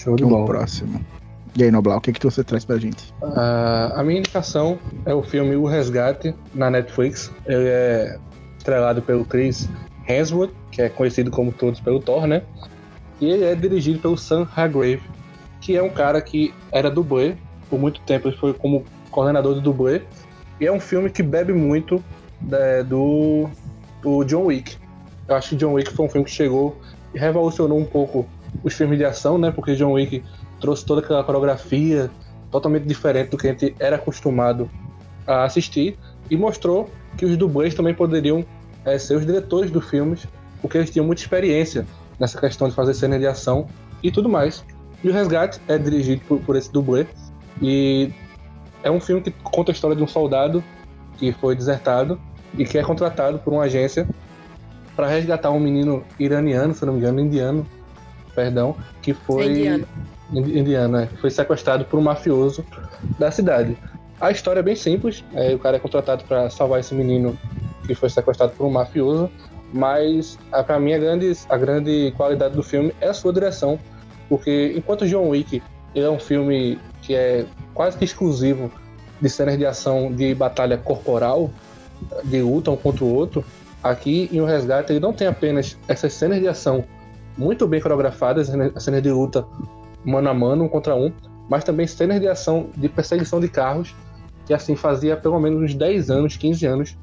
Show 0.00 0.16
de 0.16 0.22
é 0.22 0.26
um 0.26 0.30
bola. 0.30 0.46
próximo. 0.46 1.04
E 1.54 1.62
aí, 1.62 1.70
Noblar, 1.70 1.98
o 1.98 2.00
que, 2.00 2.12
que 2.12 2.24
você 2.24 2.42
traz 2.42 2.64
pra 2.64 2.78
gente? 2.78 3.12
Ah, 3.22 3.92
a 3.96 4.02
minha 4.02 4.20
indicação 4.20 4.78
é 5.04 5.12
o 5.12 5.22
filme 5.22 5.54
O 5.56 5.66
Resgate, 5.66 6.34
na 6.54 6.70
Netflix. 6.70 7.30
Ele 7.44 7.68
é 7.68 8.18
estrelado 8.56 9.02
pelo 9.02 9.26
Chris 9.26 9.68
Hemsworth, 10.08 10.52
que 10.70 10.80
é 10.80 10.88
conhecido 10.88 11.30
como 11.30 11.52
todos 11.52 11.80
pelo 11.80 12.00
Thor, 12.00 12.26
né? 12.26 12.42
E 13.20 13.28
ele 13.28 13.44
é 13.44 13.54
dirigido 13.54 13.98
pelo 13.98 14.16
Sam 14.16 14.48
Hargrave, 14.56 15.02
que 15.60 15.76
é 15.76 15.82
um 15.82 15.90
cara 15.90 16.22
que 16.22 16.54
era 16.72 16.90
dublê. 16.90 17.34
Por 17.68 17.78
muito 17.78 18.00
tempo 18.02 18.28
ele 18.28 18.36
foi 18.36 18.54
como 18.54 18.84
coordenador 19.10 19.54
de 19.54 19.60
dublê. 19.60 20.00
E 20.58 20.66
é 20.66 20.72
um 20.72 20.80
filme 20.80 21.10
que 21.10 21.22
bebe 21.22 21.52
muito 21.52 22.02
né, 22.40 22.82
do, 22.82 23.48
do 24.02 24.24
John 24.24 24.44
Wick. 24.44 24.76
Eu 25.28 25.34
acho 25.34 25.50
que 25.50 25.56
John 25.56 25.74
Wick 25.74 25.92
foi 25.92 26.06
um 26.06 26.08
filme 26.08 26.24
que 26.24 26.32
chegou 26.32 26.80
e 27.14 27.18
revolucionou 27.18 27.78
um 27.78 27.84
pouco 27.84 28.26
os 28.62 28.74
filmes 28.74 28.98
de 28.98 29.04
ação, 29.04 29.38
né? 29.38 29.50
Porque 29.50 29.74
John 29.74 29.92
Wick 29.92 30.22
trouxe 30.60 30.84
toda 30.84 31.00
aquela 31.00 31.24
coreografia 31.24 32.10
totalmente 32.50 32.84
diferente 32.84 33.30
do 33.30 33.38
que 33.38 33.48
a 33.48 33.50
gente 33.50 33.74
era 33.78 33.96
acostumado 33.96 34.68
a 35.26 35.44
assistir 35.44 35.96
e 36.30 36.36
mostrou 36.36 36.90
que 37.16 37.24
os 37.24 37.36
dublês 37.36 37.74
também 37.74 37.94
poderiam 37.94 38.44
eh, 38.84 38.98
ser 38.98 39.16
os 39.16 39.26
diretores 39.26 39.70
dos 39.70 39.88
filmes, 39.88 40.26
porque 40.60 40.78
eles 40.78 40.90
tinham 40.90 41.06
muita 41.06 41.22
experiência 41.22 41.86
nessa 42.18 42.40
questão 42.40 42.68
de 42.68 42.74
fazer 42.74 42.94
cena 42.94 43.18
de 43.18 43.26
ação 43.26 43.66
e 44.02 44.10
tudo 44.10 44.28
mais. 44.28 44.64
E 45.02 45.08
o 45.08 45.12
Resgate 45.12 45.60
é 45.68 45.78
dirigido 45.78 46.22
por, 46.26 46.40
por 46.40 46.56
esse 46.56 46.70
dublê 46.70 47.06
e 47.62 48.12
é 48.82 48.90
um 48.90 49.00
filme 49.00 49.22
que 49.22 49.30
conta 49.30 49.70
a 49.70 49.74
história 49.74 49.96
de 49.96 50.02
um 50.02 50.06
soldado 50.06 50.62
que 51.16 51.32
foi 51.32 51.54
desertado 51.54 52.20
e 52.56 52.64
que 52.64 52.78
é 52.78 52.82
contratado 52.82 53.38
por 53.38 53.52
uma 53.52 53.64
agência 53.64 54.08
para 54.96 55.06
resgatar 55.06 55.50
um 55.50 55.60
menino 55.60 56.04
iraniano, 56.18 56.74
se 56.74 56.84
não 56.84 56.94
me 56.94 56.98
engano, 56.98 57.20
indiano, 57.20 57.66
perdão, 58.42 58.74
que 59.02 59.12
foi 59.12 59.46
Indiano. 59.46 59.86
Indi- 60.32 60.58
indiano, 60.58 60.96
é, 60.98 61.06
foi 61.20 61.30
sequestrado 61.30 61.84
por 61.84 61.98
um 61.98 62.02
mafioso 62.02 62.64
da 63.18 63.30
cidade. 63.30 63.76
A 64.20 64.30
história 64.30 64.60
é 64.60 64.62
bem 64.62 64.76
simples, 64.76 65.24
é, 65.34 65.54
o 65.54 65.58
cara 65.58 65.76
é 65.76 65.80
contratado 65.80 66.24
para 66.24 66.48
salvar 66.50 66.78
esse 66.80 66.94
menino 66.94 67.36
que 67.86 67.94
foi 67.94 68.08
sequestrado 68.10 68.52
por 68.56 68.66
um 68.66 68.70
mafioso, 68.70 69.30
Mas 69.72 70.36
a- 70.50 70.64
pra 70.64 70.80
mim 70.80 70.92
a 70.94 70.98
grande, 70.98 71.32
a 71.48 71.56
grande 71.56 72.12
qualidade 72.16 72.56
do 72.56 72.62
filme 72.62 72.92
é 73.00 73.06
a 73.08 73.14
sua 73.14 73.32
direção, 73.32 73.78
porque 74.28 74.74
enquanto 74.76 75.06
John 75.06 75.28
Wick 75.28 75.62
ele 75.94 76.04
é 76.06 76.10
um 76.10 76.18
filme 76.18 76.76
que 77.02 77.14
é 77.14 77.44
quase 77.72 77.96
que 77.96 78.04
exclusivo 78.04 78.68
de 79.20 79.30
cenas 79.30 79.56
de 79.56 79.64
ação 79.64 80.10
de 80.12 80.34
batalha 80.34 80.76
corporal, 80.76 81.50
de 82.24 82.42
luta 82.42 82.68
um 82.72 82.76
contra 82.76 83.04
o 83.04 83.14
outro, 83.14 83.44
aqui 83.80 84.28
em 84.32 84.40
O 84.40 84.44
Resgate 84.44 84.90
ele 84.92 84.98
não 84.98 85.12
tem 85.12 85.28
apenas 85.28 85.76
essas 85.86 86.12
cenas 86.14 86.40
de 86.40 86.48
ação 86.48 86.82
muito 87.40 87.66
bem 87.66 87.80
coreografadas, 87.80 88.50
as 88.50 88.84
cenas 88.84 89.02
de 89.02 89.10
luta 89.10 89.46
mano 90.04 90.28
a 90.28 90.34
mano, 90.34 90.64
um 90.64 90.68
contra 90.68 90.94
um, 90.94 91.10
mas 91.48 91.64
também 91.64 91.86
cenas 91.86 92.20
de 92.20 92.28
ação 92.28 92.68
de 92.76 92.86
perseguição 92.86 93.40
de 93.40 93.48
carros, 93.48 93.94
que 94.44 94.52
assim 94.52 94.76
fazia 94.76 95.16
pelo 95.16 95.40
menos 95.40 95.62
uns 95.62 95.74
10 95.74 96.10
anos, 96.10 96.36
15 96.36 96.66
anos, 96.66 96.98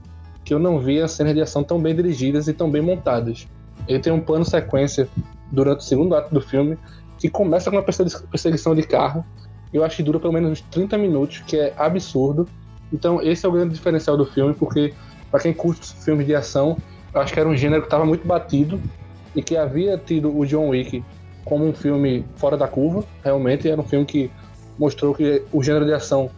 que 0.46 0.54
eu 0.54 0.60
não 0.60 0.80
via 0.80 1.08
cenas 1.08 1.34
de 1.34 1.42
ação 1.42 1.64
tão 1.64 1.82
bem 1.82 1.96
dirigidas 1.96 2.48
e 2.48 2.54
tão 2.54 2.70
bem 2.70 2.84
montadas. 2.84 3.48
Ele 3.88 4.00
tem 4.00 4.14
um 4.14 4.22
plano 4.22 4.46
sequência 4.46 5.10
durante 5.52 5.80
o 5.80 5.84
segundo 5.84 6.16
ato 6.16 6.32
do 6.32 6.40
filme, 6.40 6.78
que 7.18 7.30
começa 7.30 7.72
com 7.72 7.78
uma 7.78 7.84
persegui- 7.84 8.28
perseguição 8.30 8.76
de 8.76 8.84
carro, 8.84 9.26
eu 9.74 9.84
acho 9.84 9.98
que 9.98 10.04
dura 10.04 10.20
pelo 10.20 10.34
menos 10.34 10.52
uns 10.52 10.62
30 10.62 11.00
minutos, 11.00 11.40
que 11.40 11.58
é 11.58 11.74
absurdo. 11.76 12.48
Então 12.94 13.22
esse 13.24 13.44
é 13.44 13.50
o 13.50 13.52
grande 13.52 13.74
diferencial 13.74 14.16
do 14.16 14.26
filme, 14.26 14.54
porque 14.54 14.94
para 15.32 15.40
quem 15.40 15.52
curte 15.52 15.94
filmes 16.04 16.28
de 16.28 16.36
ação, 16.36 16.78
eu 17.14 17.22
acho 17.22 17.34
que 17.34 17.40
era 17.40 17.50
um 17.50 17.56
gênero 17.56 17.82
que 17.82 17.88
estava 17.88 18.06
muito 18.06 18.26
batido 18.26 18.80
e 19.38 19.44
que 19.44 19.56
havia 19.56 19.98
tido 20.00 20.36
o 20.36 20.46
John 20.46 20.70
Wick 20.70 21.06
como 21.46 21.64
um 21.64 21.74
filme 21.74 22.26
fora 22.36 22.58
da 22.58 22.68
curva, 22.68 23.06
realmente 23.24 23.70
era 23.70 23.80
um 23.80 23.86
filme 23.86 24.04
que 24.06 24.32
mostrou 24.78 25.14
que 25.14 25.44
o 25.54 25.64
gênero 25.64 25.86
de 25.86 25.94
ação 25.94 26.30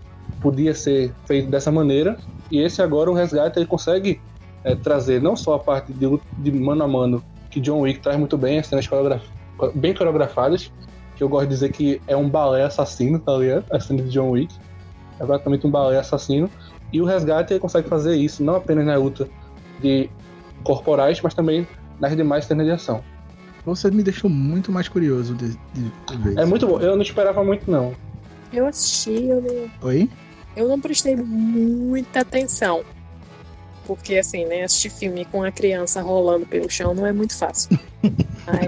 podia 0.41 0.75
ser 0.75 1.13
feito 1.25 1.49
dessa 1.49 1.71
maneira, 1.71 2.17
e 2.51 2.59
esse 2.59 2.81
agora, 2.81 3.09
o 3.09 3.13
Resgate, 3.13 3.57
ele 3.57 3.65
consegue 3.65 4.21
eh, 4.63 4.75
trazer 4.75 5.21
não 5.21 5.35
só 5.35 5.55
a 5.55 5.59
parte 5.59 5.93
de, 5.93 6.19
de 6.37 6.51
mano 6.51 6.83
a 6.83 6.87
mano, 6.87 7.23
que 7.49 7.59
John 7.59 7.79
Wick 7.79 8.01
traz 8.01 8.19
muito 8.19 8.37
bem, 8.37 8.59
as 8.59 8.67
cenas 8.67 8.87
coreograf- 8.87 9.25
bem 9.75 9.93
coreografadas, 9.93 10.71
que 11.15 11.23
eu 11.23 11.29
gosto 11.29 11.47
de 11.47 11.53
dizer 11.53 11.69
que 11.69 12.01
é 12.05 12.15
um 12.15 12.29
balé 12.29 12.63
assassino, 12.63 13.17
tá 13.19 13.35
ligado? 13.37 13.65
A 13.71 13.79
cena 13.79 14.03
de 14.03 14.09
John 14.09 14.31
Wick, 14.31 14.53
é 15.19 15.25
praticamente 15.25 15.65
um 15.65 15.71
balé 15.71 15.97
assassino, 15.97 16.49
e 16.91 17.01
o 17.01 17.05
Resgate 17.05 17.53
ele 17.53 17.59
consegue 17.59 17.87
fazer 17.87 18.15
isso, 18.15 18.43
não 18.43 18.55
apenas 18.55 18.85
na 18.85 18.95
luta 18.97 19.27
de 19.79 20.09
corporais, 20.63 21.21
mas 21.21 21.33
também 21.33 21.67
nas 21.99 22.15
demais 22.15 22.45
cenas 22.45 22.65
de 22.65 22.71
ação. 22.71 23.03
Você 23.65 23.91
me 23.91 24.01
deixou 24.01 24.29
muito 24.29 24.71
mais 24.71 24.87
curioso 24.87 25.35
de, 25.35 25.49
de 25.49 25.91
ver. 26.19 26.37
É 26.39 26.45
muito 26.45 26.65
bom, 26.65 26.79
eu 26.79 26.95
não 26.95 27.01
esperava 27.03 27.43
muito 27.43 27.69
não. 27.69 27.93
Eu 28.51 28.65
assisti, 28.65 29.25
eu 29.25 29.41
não, 29.41 29.69
Oi? 29.87 30.09
eu 30.55 30.67
não 30.67 30.79
prestei 30.79 31.15
muita 31.15 32.21
atenção. 32.21 32.83
Porque, 33.85 34.17
assim, 34.17 34.45
né, 34.45 34.63
assistir 34.63 34.89
filme 34.91 35.25
com 35.25 35.43
a 35.43 35.51
criança 35.51 36.01
rolando 36.01 36.45
pelo 36.45 36.69
chão 36.69 36.93
não 36.93 37.05
é 37.05 37.11
muito 37.11 37.35
fácil. 37.35 37.77
Aí, 38.47 38.67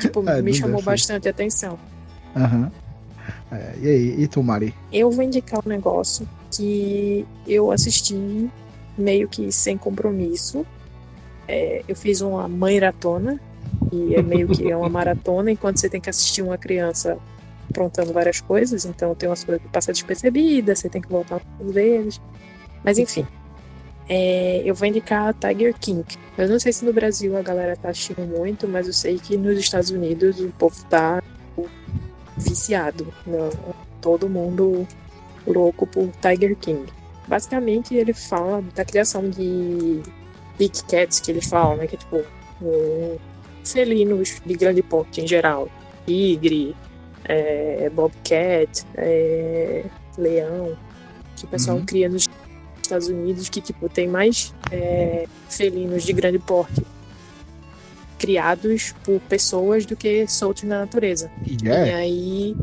tipo, 0.00 0.28
É, 0.28 0.40
me 0.42 0.54
chamou 0.54 0.82
bastante 0.82 1.28
atenção. 1.28 1.78
Aham. 2.36 2.70
É, 3.50 3.74
e 3.80 3.88
aí, 3.88 4.22
e 4.22 4.28
tu, 4.28 4.42
Mari? 4.42 4.74
Eu 4.92 5.10
vou 5.10 5.24
indicar 5.24 5.60
um 5.64 5.68
negócio 5.68 6.26
que 6.50 7.26
eu 7.46 7.70
assisti 7.70 8.48
meio 9.00 9.28
que 9.28 9.50
sem 9.50 9.76
compromisso. 9.76 10.64
É, 11.48 11.82
eu 11.88 11.96
fiz 11.96 12.20
uma 12.20 12.46
maratona, 12.48 13.40
e 13.92 14.14
é 14.14 14.22
meio 14.22 14.48
que 14.48 14.70
é 14.70 14.76
uma 14.76 14.88
maratona, 14.90 15.50
enquanto 15.50 15.78
você 15.78 15.88
tem 15.88 16.00
que 16.00 16.10
assistir 16.10 16.42
uma 16.42 16.58
criança 16.58 17.18
aprontando 17.68 18.12
várias 18.12 18.40
coisas, 18.40 18.84
então 18.84 19.14
tem 19.14 19.28
umas 19.28 19.44
coisas 19.44 19.62
que 19.62 19.68
passam 19.68 19.92
despercebidas, 19.92 20.78
você 20.80 20.88
tem 20.88 21.00
que 21.00 21.08
voltar 21.08 21.40
às 21.60 21.72
vezes. 21.72 22.20
Mas 22.84 22.98
enfim. 22.98 23.26
É, 24.12 24.62
eu 24.64 24.74
vou 24.74 24.88
indicar 24.88 25.32
Tiger 25.34 25.72
King. 25.78 26.04
Eu 26.36 26.48
não 26.48 26.58
sei 26.58 26.72
se 26.72 26.84
no 26.84 26.92
Brasil 26.92 27.36
a 27.36 27.42
galera 27.42 27.76
tá 27.76 27.90
assistindo 27.90 28.26
muito, 28.26 28.66
mas 28.66 28.88
eu 28.88 28.92
sei 28.92 29.20
que 29.20 29.36
nos 29.36 29.56
Estados 29.56 29.90
Unidos 29.90 30.40
o 30.40 30.48
povo 30.48 30.84
tá 30.86 31.22
viciado. 32.36 33.06
Não, 33.24 33.50
todo 34.00 34.28
mundo 34.28 34.84
louco 35.46 35.86
por 35.86 36.08
Tiger 36.20 36.56
King. 36.56 36.86
Basicamente, 37.30 37.94
ele 37.94 38.12
fala 38.12 38.60
da 38.74 38.84
criação 38.84 39.30
de 39.30 40.02
big 40.58 40.82
cats, 40.88 41.20
que 41.20 41.30
eles 41.30 41.46
falam, 41.48 41.76
né? 41.76 41.86
Que 41.86 41.94
é 41.94 41.98
tipo 41.98 42.22
um, 42.60 43.16
felinos 43.64 44.42
de 44.44 44.54
grande 44.54 44.82
porte 44.82 45.20
em 45.20 45.28
geral. 45.28 45.68
Tigre, 46.04 46.74
é, 47.24 47.88
bobcat, 47.94 48.84
é, 48.96 49.84
leão. 50.18 50.76
Que 51.36 51.44
o 51.44 51.48
pessoal 51.48 51.76
Uhum. 51.76 51.86
cria 51.86 52.08
nos 52.08 52.28
Estados 52.82 53.06
Unidos, 53.06 53.48
que 53.48 53.60
tipo 53.60 53.88
tem 53.88 54.08
mais 54.08 54.52
é, 54.72 55.26
felinos 55.48 56.02
de 56.02 56.12
grande 56.12 56.40
porte 56.40 56.82
criados 58.18 58.92
por 59.02 59.18
pessoas 59.20 59.86
do 59.86 59.96
que 59.96 60.26
soltos 60.26 60.64
na 60.64 60.80
natureza. 60.80 61.30
E 61.46 61.56
E 61.64 61.68
é? 61.68 61.94
aí 61.94 62.56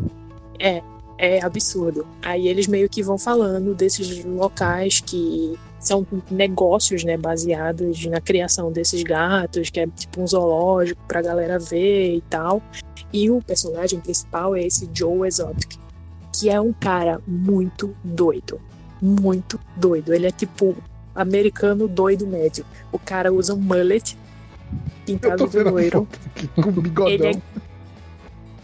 é, 0.60 0.84
é 1.17 1.43
absurdo. 1.43 2.06
Aí 2.21 2.47
eles 2.47 2.67
meio 2.67 2.89
que 2.89 3.01
vão 3.01 3.17
falando 3.17 3.73
desses 3.73 4.23
locais 4.23 4.99
que 4.99 5.58
são 5.80 6.06
negócios, 6.30 7.03
né, 7.03 7.17
baseados 7.17 8.06
na 8.06 8.19
criação 8.19 8.71
desses 8.71 9.03
gatos, 9.03 9.69
que 9.69 9.80
é 9.80 9.88
tipo 9.88 10.21
um 10.21 10.27
zoológico 10.27 11.01
pra 11.08 11.21
galera 11.21 11.60
ver 11.60 12.15
e 12.15 12.21
tal. 12.21 12.62
E 13.12 13.30
o 13.30 13.41
personagem 13.41 13.99
principal 13.99 14.56
é 14.56 14.63
esse 14.63 14.89
Joe 14.93 15.27
Exotic, 15.27 15.80
que 16.34 16.49
é 16.49 16.60
um 16.60 16.73
cara 16.73 17.21
muito 17.25 17.95
doido. 18.03 18.60
Muito 19.01 19.60
doido. 19.75 20.13
Ele 20.13 20.27
é 20.27 20.32
tipo 20.32 20.75
americano 21.15 21.88
doido 21.88 22.27
médio. 22.27 22.65
O 22.91 22.99
cara 22.99 23.32
usa 23.32 23.53
um 23.53 23.60
mullet 23.60 24.17
pintado 25.06 25.47
de 25.47 25.63
loiro. 25.63 26.08
Ele 27.08 27.27
é 27.27 27.41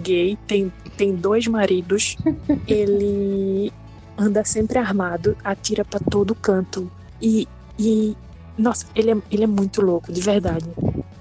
gay, 0.04 0.38
tem, 0.48 0.72
tem 0.98 1.16
dois 1.16 1.48
maridos, 1.48 2.18
ele 2.68 3.72
anda 4.18 4.44
sempre 4.44 4.78
armado, 4.78 5.36
atira 5.44 5.84
pra 5.86 6.00
todo 6.00 6.36
canto. 6.36 6.92
E, 7.22 7.48
e 7.80 8.16
nossa, 8.58 8.86
ele 8.96 9.12
é, 9.12 9.18
ele 9.32 9.44
é 9.44 9.48
muito 9.48 9.82
louco, 9.82 10.12
de 10.12 10.22
verdade. 10.22 10.66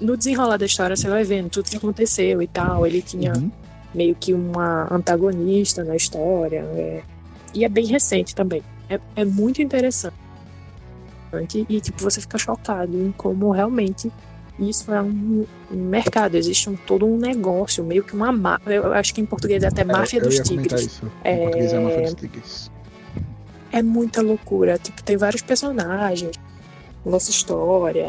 No 0.01 0.17
desenrolar 0.17 0.57
da 0.57 0.67
história, 0.67 0.97
você 0.97 1.09
vai 1.09 1.25
vendo 1.25 1.49
tudo 1.49 1.71
que 1.71 1.77
aconteceu 1.77 2.43
e 2.43 2.47
tal. 2.47 2.87
Ele 2.87 3.01
tinha 3.01 3.33
Uhum. 3.35 3.51
meio 3.95 4.15
que 4.15 4.35
uma 4.35 4.93
antagonista 4.93 5.85
na 5.85 5.95
história. 5.97 6.61
é. 6.75 7.03
E 7.55 7.65
é 7.65 7.69
bem 7.69 7.87
recente 7.87 8.35
também. 8.35 8.63
É, 8.89 8.99
é 9.17 9.25
muito 9.25 9.63
interessante. 9.63 10.13
E, 11.69 11.81
tipo, 11.81 12.03
você 12.03 12.21
fica 12.21 12.37
chocado 12.39 12.95
em 12.97 13.13
como 13.13 13.51
realmente 13.51 14.11
isso 14.59 14.93
é 14.93 15.01
um 15.03 15.45
mercado. 15.71 16.37
Existe 16.37 16.69
um, 16.71 16.77
todo 16.77 17.07
um 17.07 17.17
negócio, 17.17 17.83
meio 17.85 18.03
que 18.05 18.15
uma 18.15 18.31
máfia. 18.33 18.75
Eu 18.75 18.93
acho 18.93 19.15
que 19.15 19.21
em 19.21 19.27
português 19.27 19.63
é 19.63 19.69
até 19.69 19.85
máfia 19.85 20.19
eu 20.19 20.25
dos 20.25 20.39
tigres. 20.41 20.81
isso. 20.83 21.07
Em 21.25 21.29
É- 21.31 21.37
português 21.39 21.73
é 21.73 21.79
máfia 21.81 22.03
dos 22.03 22.15
tigres. 22.15 22.71
É 23.73 23.83
muita 23.83 24.21
loucura. 24.23 24.79
Tipo, 24.79 25.03
tem 25.03 25.17
vários 25.17 25.43
personagens. 25.43 26.37
Nossa 27.05 27.31
história, 27.31 28.07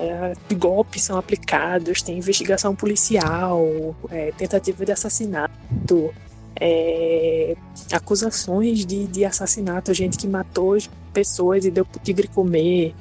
golpes 0.56 1.02
são 1.02 1.18
aplicados, 1.18 2.04
tem 2.04 2.20
investigação 2.20 2.76
policial, 2.76 3.96
é, 4.12 4.32
tentativa 4.38 4.86
de 4.86 4.92
assassinato, 4.92 6.14
é, 6.60 7.56
acusações 7.92 8.86
de, 8.86 9.08
de 9.08 9.26
assassinato, 9.26 9.92
gente 9.96 10.16
que 10.16 10.28
matou 10.28 10.74
as 10.76 10.88
pessoas 11.12 11.66
e 11.66 11.72
deu 11.72 11.84
pro 11.86 12.00
tigre 12.00 12.28
comer. 12.28 12.94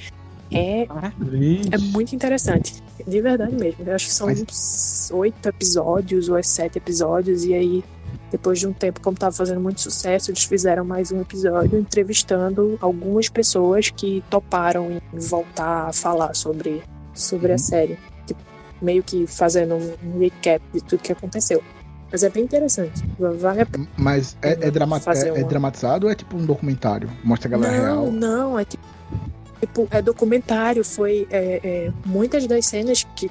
É, 0.55 0.83
é 1.75 1.79
muito 1.79 2.15
interessante. 2.15 2.83
De 3.07 3.21
verdade 3.21 3.55
mesmo. 3.55 3.85
Eu 3.87 3.95
acho 3.95 4.07
que 4.07 4.13
são 4.15 4.27
Mas- 4.29 4.41
uns 4.43 5.11
oito 5.13 5.49
episódios 5.49 6.29
ou 6.29 6.37
é 6.37 6.43
sete 6.43 6.79
episódios. 6.79 7.45
E 7.45 7.55
aí, 7.55 7.85
depois 8.31 8.59
de 8.61 8.67
um 8.67 8.73
tempo, 8.73 9.01
como 9.01 9.17
tava 9.17 9.35
fazendo 9.35 9.61
muito 9.61 9.81
sucesso, 9.81 10.31
eles 10.31 10.45
fizeram 10.45 10.85
mais 10.85 11.11
um 11.11 11.21
episódio 11.21 11.79
entrevistando 11.79 12.79
algumas 12.81 13.29
pessoas 13.29 13.91
que 13.91 14.23
toparam 14.31 14.91
em 14.93 15.19
voltar 15.19 15.89
a 15.89 15.93
falar 15.93 16.35
sobre, 16.35 16.83
sobre 17.15 17.49
Uhum. 17.49 17.55
a 17.55 17.59
série. 17.59 17.99
Tipo, 18.27 18.41
meio 18.81 19.03
que 19.03 19.27
fazendo 19.27 19.75
um 20.05 20.19
recap 20.19 20.63
de 20.73 20.81
tudo 20.83 21.01
que 21.03 21.13
aconteceu. 21.13 21.63
Mas 22.11 22.23
é 22.23 22.29
bem 22.29 22.45
interessante. 22.45 23.03
Vale 23.19 23.63
a 23.63 23.67
pena. 23.67 23.89
Mas 23.97 24.37
é, 24.43 24.51
é, 24.53 24.71
drama- 24.71 25.01
Fazer 25.01 25.27
é- 25.27 25.29
é 25.31 25.33
uma- 25.33 25.49
dramatizado 25.49 26.07
ou 26.07 26.13
é 26.13 26.15
tipo 26.15 26.37
um 26.37 26.45
documentário? 26.45 27.09
Mostra 27.25 27.49
a 27.49 27.51
galera 27.53 27.79
não, 27.79 27.83
real? 28.03 28.13
não, 28.13 28.59
é 28.59 28.65
tipo, 28.67 28.85
tipo, 29.63 29.89
é 29.91 30.03
documentário, 30.03 30.85
foi 30.85 31.27
é, 31.31 31.61
é, 31.63 31.93
muitas 32.05 32.47
das 32.47 32.67
cenas 32.67 33.07
que 33.17 33.31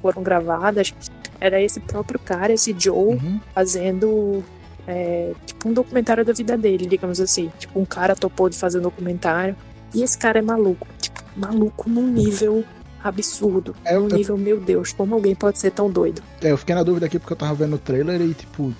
foram 0.00 0.22
gravadas 0.22 0.94
era 1.40 1.60
esse 1.60 1.80
próprio 1.80 2.20
cara, 2.20 2.52
esse 2.52 2.74
Joe, 2.78 3.14
Uhum. 3.16 3.40
fazendo 3.54 4.44
é, 4.86 5.32
tipo 5.46 5.68
um 5.68 5.72
documentário 5.72 6.24
da 6.24 6.32
vida 6.32 6.56
dele, 6.56 6.84
digamos 6.86 7.20
assim. 7.20 7.50
Tipo, 7.58 7.80
um 7.80 7.84
cara 7.84 8.14
topou 8.14 8.48
de 8.48 8.56
fazer 8.58 8.78
um 8.78 8.82
documentário. 8.82 9.56
E 9.94 10.02
esse 10.02 10.16
cara 10.18 10.38
é 10.38 10.42
maluco, 10.42 10.86
tipo, 11.00 11.20
maluco 11.36 11.88
num 11.88 12.06
nível 12.08 12.64
absurdo. 13.02 13.74
É, 13.84 13.96
eu- 13.96 14.02
num 14.08 14.16
nível, 14.16 14.36
meu 14.36 14.60
Deus, 14.60 14.92
como 14.92 15.14
alguém 15.14 15.34
pode 15.34 15.58
ser 15.58 15.70
tão 15.70 15.90
doido? 15.90 16.22
É, 16.42 16.50
eu 16.50 16.56
fiquei 16.58 16.74
na 16.74 16.82
dúvida 16.82 17.06
aqui 17.06 17.18
porque 17.18 17.32
eu 17.32 17.36
tava 17.36 17.54
vendo 17.54 17.76
o 17.76 17.78
trailer 17.78 18.20
e, 18.20 18.34
tipo, 18.34 18.72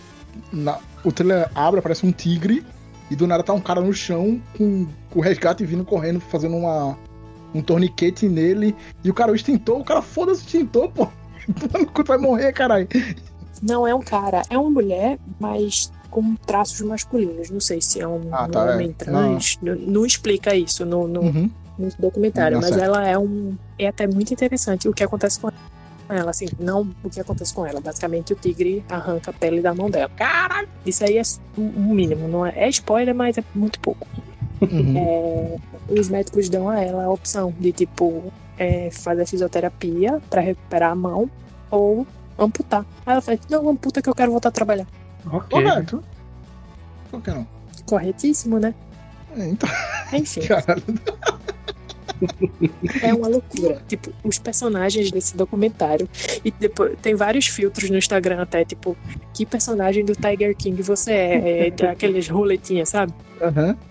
na- 0.53 0.79
o 1.05 1.11
trailer 1.13 1.49
abre, 1.55 1.81
parece 1.81 2.05
um 2.05 2.13
tigre, 2.13 2.65
e 3.11 3.17
do 3.17 3.27
nada 3.27 3.43
tá 3.43 3.53
um 3.53 3.61
cara 3.61 3.81
no 3.81 3.93
chão 3.93 4.41
com, 4.57 4.87
o 5.15 5.21
resgate 5.21 5.65
vindo 5.65 5.85
correndo, 5.85 6.21
fazendo 6.21 6.57
uma, 6.57 6.97
um 7.55 7.61
torniquete 7.61 8.29
nele 8.29 8.75
e 9.03 9.11
o 9.11 9.15
cara 9.15 9.33
o 9.33 9.35
extintor, 9.35 9.81
o 9.81 9.85
cara 9.85 10.01
foda-se 10.01 10.43
o 10.43 10.45
extintor, 10.47 10.89
pô. 10.91 11.09
Vai 12.07 12.19
morrer, 12.19 12.53
caralho. 12.53 12.87
Não 13.63 13.87
é 13.87 13.95
um 13.95 14.01
cara, 14.01 14.43
é 14.49 14.57
uma 14.57 14.71
mulher, 14.71 15.19
mas 15.39 15.91
com 16.11 16.35
traços 16.35 16.81
masculinos. 16.83 17.51
Não 17.51 17.61
sei 17.61 17.81
se 17.81 18.01
é 18.01 18.07
um, 18.07 18.21
Ah, 18.31 18.45
um 18.45 18.51
tá, 18.51 18.71
é. 18.71 18.75
homem 18.75 18.93
trans. 18.93 19.59
Não. 19.63 19.75
não 19.75 20.07
explica 20.07 20.55
isso 20.55 20.85
no, 20.85 21.07
no, 21.09 21.21
Uhum. 21.21 21.51
no 21.79 21.89
documentário, 21.99 22.61
Não, 22.61 22.69
mas 22.69 22.77
ela 22.77 23.07
é 23.07 23.19
um. 23.19 23.57
É 23.79 23.89
até 23.89 24.07
muito 24.07 24.33
interessante 24.33 24.89
o 24.89 24.93
que 24.93 25.03
acontece 25.03 25.41
com 25.41 25.49
ela. 25.49 25.57
Assim, 26.29 26.47
não 26.59 26.91
o 27.05 27.11
que 27.11 27.21
acontece 27.21 27.55
com 27.55 27.65
ela. 27.67 27.81
Basicamente, 27.81 28.33
o 28.33 28.37
tigre 28.37 28.85
arranca 28.89 29.31
a 29.31 29.35
pele 29.35 29.61
da 29.61 29.75
mão 29.75 29.89
dela. 29.91 30.11
Caralho! 30.17 30.69
Isso 30.85 31.05
aí 31.05 31.19
é 31.19 31.23
o 31.57 31.63
o 31.63 31.95
mínimo. 31.95 32.27
Não 32.29 32.45
é, 32.45 32.53
é 32.57 32.69
spoiler, 32.69 33.15
mas 33.15 33.39
é 33.39 33.45
muito 33.55 33.79
pouco. 33.81 34.07
Uhum. 34.61 34.95
É, 34.97 35.57
os 35.89 36.09
médicos 36.09 36.49
dão 36.49 36.69
a 36.69 36.81
ela 36.81 37.05
a 37.05 37.11
opção 37.11 37.55
de, 37.59 37.73
tipo, 37.73 38.33
é, 38.59 38.91
fazer 38.91 39.27
fisioterapia 39.27 40.21
pra 40.29 40.41
recuperar 40.41 40.93
a 40.93 40.95
mão 40.95 41.31
ou 41.71 42.07
amputar. 42.39 42.85
Aí 43.07 43.13
ela 43.13 43.21
fala: 43.21 43.39
Não, 43.49 43.69
amputa 43.69 44.03
que 44.03 44.09
eu 44.09 44.15
quero 44.15 44.31
voltar 44.33 44.49
a 44.51 44.53
trabalhar. 44.53 44.87
Ok. 45.27 45.49
Correto. 45.51 46.03
Por 47.11 47.23
que 47.23 47.31
não? 47.31 47.47
Corretíssimo, 47.87 48.59
né? 48.59 48.75
É, 49.37 49.49
Então, 49.49 49.69
Enfim. 50.13 50.41
caralho. 50.47 50.83
É 53.03 53.15
uma 53.15 53.29
loucura. 53.29 53.83
Tipo, 53.89 54.11
os 54.25 54.39
personagens 54.39 55.11
desse 55.11 55.37
documentário. 55.37 56.09
E 56.45 56.51
depois 56.51 56.97
tem 57.01 57.15
vários 57.15 57.47
filtros 57.47 57.91
no 57.91 57.97
Instagram 57.99 58.43
até, 58.43 58.65
tipo, 58.65 58.97
que 59.35 59.45
personagem 59.47 60.05
do 60.05 60.15
Tiger 60.15 60.57
King 60.57 60.81
você 60.83 61.13
é? 61.13 61.67
é 61.67 61.71
daqueles 61.71 62.29
roletinhas, 62.31 62.89
sabe? 62.89 63.13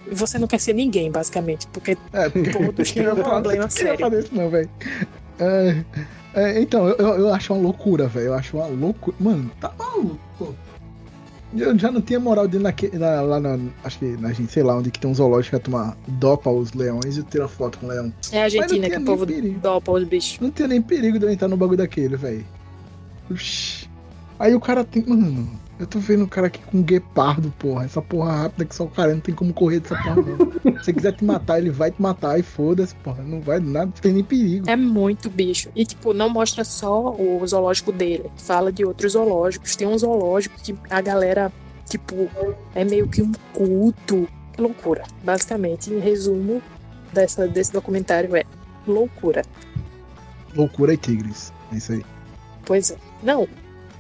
E 0.10 0.14
você 0.14 0.38
não 0.38 0.48
quer 0.48 0.60
ser 0.60 0.74
ninguém, 0.74 1.10
basicamente, 1.12 1.68
porque 1.68 1.98
É, 2.14 2.30
todos 2.30 2.92
têm 2.94 3.08
um 3.10 3.16
problema 3.16 3.64
ia 3.64 3.70
sério. 3.70 4.00
fazer 4.00 4.20
isso 4.20 4.36
não, 4.36 4.50
velho. 4.50 4.70
É, 5.40 5.84
é, 6.36 6.62
então, 6.62 6.88
eu, 6.88 6.98
eu 6.98 7.34
acho 7.34 7.54
uma 7.54 7.62
loucura, 7.62 8.08
velho. 8.08 8.28
Eu 8.28 8.34
acho 8.36 8.58
uma 8.58 8.68
loucura. 8.68 9.16
Mano, 9.20 9.50
tá 9.60 9.74
maluco. 9.78 10.20
Eu 11.58 11.78
já 11.80 11.92
não 11.92 12.00
tinha 12.00 12.20
moral 12.20 12.48
de 12.48 12.58
ir 12.58 12.60
naque- 12.60 12.92
na, 12.96 13.22
lá 13.22 13.40
na. 13.40 13.58
Acho 13.84 13.98
que 14.00 14.06
na 14.18 14.32
gente, 14.32 14.52
sei 14.52 14.62
lá, 14.62 14.78
onde 14.78 14.92
que 14.92 15.00
tem 15.00 15.10
um 15.10 15.16
zoológico 15.16 15.58
que 15.58 15.64
tomar 15.64 15.98
dopa 16.08 16.50
os 16.52 16.74
leões 16.74 17.18
e 17.18 17.24
tirar 17.24 17.48
foto 17.48 17.80
com 17.80 17.88
o 17.88 17.90
leão. 17.90 18.14
É 18.32 18.42
a 18.42 18.44
Argentina 18.44 18.88
que 18.90 18.98
o 18.98 19.06
povo 19.06 19.26
perigo. 19.26 19.60
dopa 19.60 19.92
os 19.92 20.04
bichos. 20.04 20.40
Não 20.40 20.52
tinha 20.52 20.68
nem 20.68 20.80
perigo 20.82 21.18
de 21.18 21.26
eu 21.26 21.30
entrar 21.32 21.48
no 21.48 21.58
bagulho 21.58 21.78
daquele, 21.80 22.16
velho. 22.16 22.46
Aí 24.40 24.54
o 24.56 24.60
cara 24.60 24.84
tem. 24.84 25.04
Mano, 25.06 25.50
eu 25.80 25.88
tô 25.88 25.98
vendo 25.98 26.26
o 26.26 26.28
cara 26.28 26.48
aqui 26.48 26.60
com 26.60 26.80
um 26.80 26.84
guepardo, 26.84 27.54
porra. 27.58 27.86
Essa 27.86 28.02
porra 28.02 28.34
rápida 28.34 28.66
que 28.66 28.76
só 28.76 28.84
o 28.84 28.90
cara 28.90 29.14
não 29.14 29.22
tem 29.22 29.34
como 29.34 29.54
correr 29.54 29.80
dessa 29.80 29.96
porra, 29.96 30.16
não. 30.18 30.84
Se 30.84 30.92
quiser 30.92 31.14
te 31.14 31.24
matar, 31.24 31.58
ele 31.58 31.70
vai 31.70 31.90
te 31.90 32.02
matar 32.02 32.38
e 32.38 32.44
foda-se, 32.44 32.94
porra. 32.96 33.24
Não 33.24 33.40
vai 33.40 33.62
nada, 33.62 33.86
não 33.86 33.92
tem 33.94 34.12
nem 34.12 34.24
perigo. 34.24 34.70
É 34.70 34.76
muito 34.76 35.30
bicho. 35.30 35.70
E, 35.74 35.86
tipo, 35.86 36.14
não 36.14 36.30
mostra 36.30 36.66
só 36.66 37.16
o 37.16 37.42
zoológico 37.48 37.94
dele. 37.94 38.30
Fala 38.36 38.74
de 38.74 38.84
outros 38.84 39.14
zoológicos. 39.14 39.78
Tem 39.78 39.88
um 39.88 39.98
zoológico 39.98 40.60
que 40.62 40.76
a 40.90 41.00
galera, 41.00 41.50
tipo, 41.86 42.30
é 42.76 42.84
meio 42.84 43.08
que 43.08 43.22
um 43.22 43.32
culto. 43.54 44.28
Que 44.52 44.62
loucura. 44.62 45.06
Basicamente, 45.24 45.94
em 45.94 46.00
resumo 46.00 46.62
dessa, 47.14 47.48
desse 47.48 47.72
documentário 47.72 48.36
é 48.36 48.44
loucura. 48.86 49.44
Loucura 50.54 50.94
e 50.94 50.98
tigres. 50.98 51.54
É 51.72 51.78
isso 51.78 51.94
aí. 51.94 52.04
Pois 52.66 52.92
é. 52.92 52.98
Não, 53.24 53.48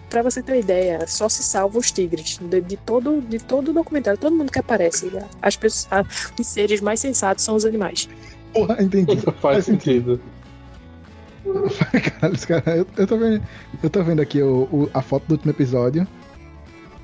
pra 0.10 0.22
você 0.22 0.41
ter 0.41 0.54
uma 0.54 0.58
ideia, 0.58 1.06
só 1.08 1.30
se 1.30 1.43
salva 1.43 1.78
os 1.78 1.91
tigres. 1.91 2.39
De, 2.41 2.60
de 2.62 2.78
todo, 2.78 3.22
de 3.22 3.39
todo 3.39 3.69
o 3.69 3.74
documentário, 3.74 4.19
todo 4.19 4.36
mundo 4.36 4.52
que 4.52 4.60
aparece. 4.60 5.12
As 5.41 5.56
pessoas, 5.56 5.88
a- 5.91 6.06
os 6.39 6.48
seres 6.48 6.82
mais 6.82 7.00
sensatos 7.00 7.43
são 7.45 7.56
os 7.56 7.63
animais. 7.65 8.10
Porra, 8.54 8.82
entendi. 8.82 9.17
Faz 9.41 9.65
sentido. 9.65 10.19
Caralho, 12.19 12.48
cara, 12.48 12.78
eu, 12.78 12.88
eu 12.98 13.08
tô 13.08 13.17
vendo, 13.17 13.43
eu 13.82 13.89
tô 13.89 14.04
vendo 14.04 14.22
aqui 14.22 14.41
o, 14.41 14.63
o- 14.72 14.89
a 14.93 15.02
foto 15.02 15.26
do 15.28 15.32
último 15.34 15.52
episódio. 15.52 16.08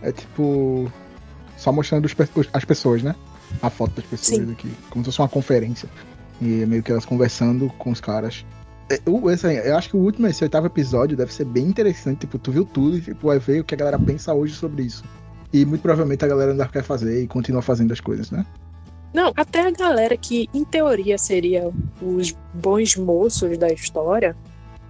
É 0.02 0.12
tipo. 0.12 0.92
Só 1.58 1.72
mostrando 1.72 2.06
os 2.06 2.14
as 2.54 2.66
pessoas, 2.66 3.02
né? 3.02 3.16
A 3.62 3.70
foto 3.70 3.96
das 3.96 4.06
pessoas 4.06 4.40
Sim. 4.46 4.52
aqui. 4.52 4.70
Como 4.90 5.04
se 5.04 5.08
fosse 5.10 5.20
uma 5.22 5.30
conferência. 5.30 5.88
E 6.42 6.46
meio 6.66 6.84
que 6.84 6.92
elas 6.92 7.06
conversando 7.06 7.70
com 7.78 7.92
os 7.92 8.02
caras. 8.02 8.46
É, 8.90 9.00
esse 9.34 9.48
aí, 9.48 9.58
eu 9.68 9.76
acho 9.78 9.90
que 9.90 9.98
o 9.98 10.00
último, 10.00 10.28
esse 10.28 10.44
oitavo 10.44 10.68
episódio, 10.68 11.18
deve 11.18 11.34
ser 11.34 11.46
bem 11.46 11.66
interessante. 11.66 12.20
Tipo, 12.20 12.38
tu 12.38 12.52
viu 12.52 12.66
tudo 12.66 12.98
e 12.98 13.02
tipo, 13.02 13.28
vai 13.28 13.40
ver 13.40 13.62
o 13.62 13.64
que 13.64 13.74
a 13.74 13.78
galera 13.78 13.98
pensa 14.00 14.34
hoje 14.34 14.54
sobre 14.54 14.84
isso. 14.84 15.04
E 15.52 15.66
muito 15.66 15.82
provavelmente 15.82 16.24
a 16.24 16.28
galera 16.28 16.52
ainda 16.52 16.68
quer 16.68 16.84
fazer 16.84 17.24
e 17.24 17.28
continua 17.28 17.62
fazendo 17.62 17.92
as 17.94 18.00
coisas, 18.00 18.30
né? 18.30 18.46
Não, 19.14 19.32
até 19.36 19.62
a 19.68 19.72
galera 19.72 20.18
que, 20.18 20.50
em 20.54 20.64
teoria, 20.66 21.18
seria 21.18 21.72
os 22.02 22.36
bons 22.54 22.96
moços 22.98 23.58
da 23.58 23.70
história, 23.72 24.36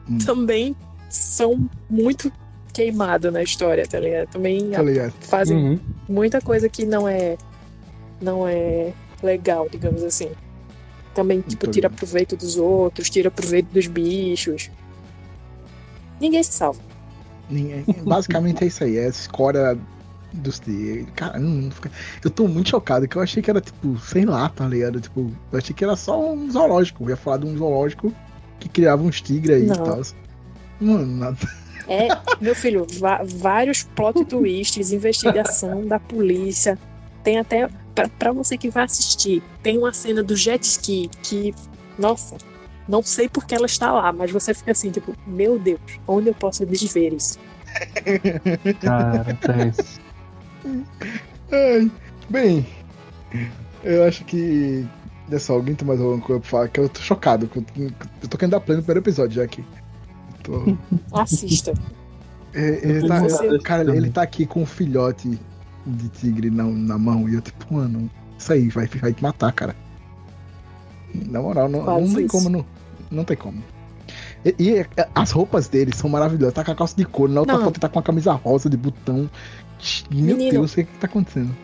Hum. 0.10 0.18
também 0.20 0.76
são 1.10 1.68
muito 1.90 2.32
queimados 2.74 3.32
na 3.32 3.42
história, 3.44 3.88
tá 3.88 4.00
ligado? 4.00 4.28
Também 4.30 4.70
Tá 4.72 4.82
ligado? 4.82 5.14
fazem 5.22 5.56
Uhum. 5.58 5.80
muita 6.10 6.42
coisa 6.42 6.68
que 6.68 6.86
não 6.86 7.08
é 7.08 7.38
não 8.22 8.48
é 8.48 8.92
legal, 9.22 9.68
digamos 9.70 10.04
assim. 10.04 10.30
Também, 11.16 11.40
tipo, 11.42 11.66
tira 11.72 11.90
proveito 11.90 12.36
dos 12.36 12.58
outros, 12.58 13.10
tira 13.10 13.32
proveito 13.32 13.68
dos 13.72 13.88
bichos. 13.88 14.70
Ninguém 16.20 16.44
se 16.44 16.52
salva. 16.52 16.80
Ninguém- 17.50 17.86
Basicamente 18.06 18.64
é 18.64 18.68
isso 18.68 18.84
aí, 18.84 18.98
é 18.98 19.06
a 19.06 19.10
escória 19.10 19.78
dos 20.34 20.60
tigres. 20.60 21.08
Cara, 21.16 21.40
eu 22.24 22.30
tô 22.30 22.48
muito 22.48 22.70
chocado, 22.70 23.08
que 23.08 23.16
eu 23.16 23.22
achei 23.22 23.42
que 23.42 23.50
era 23.50 23.62
tipo, 23.62 23.98
sei 24.00 24.26
lá, 24.26 24.50
tá 24.50 24.68
ligado? 24.68 25.00
Tipo, 25.00 25.32
eu 25.52 25.58
achei 25.58 25.74
que 25.74 25.84
era 25.86 25.96
só 25.96 26.34
um 26.34 26.52
zoológico. 26.52 27.04
Eu 27.06 27.10
ia 27.12 27.16
falar 27.18 27.38
de 27.38 27.46
um 27.46 27.58
zoológico 27.58 28.14
que 28.60 28.68
criava 28.68 29.02
uns 29.02 29.22
tigres 29.22 29.56
aí 29.58 29.64
e 29.64 29.68
Não. 29.68 29.76
tal. 29.76 30.02
Mano, 30.82 31.06
nada. 31.06 31.38
É, 31.88 32.08
meu 32.42 32.56
filho, 32.56 32.86
vários 33.38 33.84
plot 33.84 34.26
twists, 34.26 34.92
investigação 34.92 35.86
da 35.88 36.00
polícia. 36.00 36.78
Tem 37.26 37.40
até, 37.40 37.68
pra, 37.96 38.08
pra 38.08 38.32
você 38.32 38.56
que 38.58 38.70
vai 38.70 38.84
assistir, 38.84 39.42
tem 39.64 39.78
uma 39.80 39.92
cena 39.92 40.22
do 40.24 40.36
jet 40.36 40.64
ski 40.64 41.10
que, 41.24 41.54
nossa, 41.98 42.38
não 42.88 43.02
sei 43.02 43.28
por 43.28 43.46
que 43.46 43.56
ela 43.56 43.66
está 43.66 43.92
lá, 43.92 44.14
mas 44.14 44.30
você 44.32 44.54
fica 44.54 44.72
assim, 44.72 44.92
tipo, 44.92 45.14
meu 45.26 45.58
Deus, 45.58 45.80
onde 46.08 46.28
eu 46.30 46.36
posso 46.36 46.64
desver 46.68 47.12
isso? 47.14 47.40
Cara, 48.80 49.24
tem. 49.42 49.74
Ai, 51.52 51.92
bem, 52.30 52.66
eu 53.84 54.04
acho 54.06 54.24
que. 54.26 54.88
Olha 55.28 55.40
só, 55.40 55.54
alguém 55.54 55.74
tem 55.74 55.88
mais 55.88 56.00
alguma 56.00 56.22
coisa 56.22 56.40
pra 56.40 56.50
falar? 56.50 56.68
Que 56.70 56.80
eu 56.80 56.88
tô 56.88 57.02
chocado. 57.02 57.50
Eu 58.22 58.30
tô 58.30 58.38
querendo 58.38 58.52
dar 58.52 58.60
play 58.60 58.78
no 58.78 58.84
primeiro 58.84 59.04
episódio 59.04 59.36
já 59.38 59.44
aqui. 59.44 59.66
Tô- 60.44 60.78
Assista. 61.12 61.74
É, 62.54 62.88
ele 62.88 63.08
tá- 63.08 63.22
cara, 63.64 63.84
também. 63.84 63.98
ele 63.98 64.10
tá 64.12 64.22
aqui 64.22 64.46
com 64.46 64.62
um 64.62 64.66
filhote 64.66 65.40
de 65.86 66.10
tigre 66.10 66.50
na, 66.50 66.64
na 66.64 66.98
mão 66.98 67.30
e 67.30 67.36
eu, 67.36 67.42
tipo, 67.42 67.74
mano, 67.74 68.10
isso 68.38 68.54
aí 68.54 68.70
vai, 68.70 68.88
vai 68.88 69.14
te 69.14 69.22
matar, 69.22 69.52
cara. 69.52 69.76
Na 71.14 71.42
moral, 71.42 71.70
não, 71.70 71.86
não 71.86 72.14
tem 72.14 72.26
isso. 72.26 72.28
como, 72.28 72.50
não, 72.50 72.66
não 73.10 73.24
tem 73.24 73.38
como. 73.38 73.64
E, 74.44 74.56
e, 74.60 74.78
é, 74.78 74.88
as 75.16 75.32
roupas 75.32 75.68
dele 75.68 75.96
são 75.96 76.10
maravilhosas. 76.10 76.54
Tá 76.54 76.64
com 76.64 76.72
a 76.72 76.76
calça 76.76 76.96
de 76.96 77.06
couro, 77.06 77.32
na 77.32 77.40
outra 77.42 77.58
Não. 77.58 77.64
foto 77.64 77.80
tá 77.80 77.90
com 77.90 78.00
a 78.00 78.04
camisa 78.04 78.34
rosa 78.34 78.70
de 78.70 78.78
botão. 78.78 79.30
Meu 80.12 80.38
Menino. 80.38 80.52
Deus, 80.52 80.74
o 80.74 80.76
que, 80.76 80.84
que 80.84 80.98
tá 80.98 81.08
acontecendo? 81.08 81.56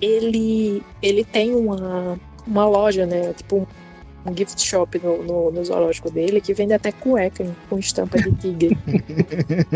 Ele, 0.00 0.82
ele 1.00 1.24
tem 1.24 1.54
uma, 1.54 2.18
uma 2.46 2.66
loja, 2.66 3.06
né? 3.06 3.32
Tipo 3.32 3.56
um, 3.56 4.30
um 4.30 4.36
gift 4.36 4.60
shop 4.60 5.00
no, 5.02 5.22
no, 5.22 5.50
no 5.50 5.64
zoológico 5.64 6.10
dele 6.10 6.40
que 6.40 6.52
vende 6.52 6.74
até 6.74 6.92
cueca 6.92 7.46
com 7.70 7.78
estampa 7.78 8.18
de 8.18 8.32
tigre. 8.32 8.76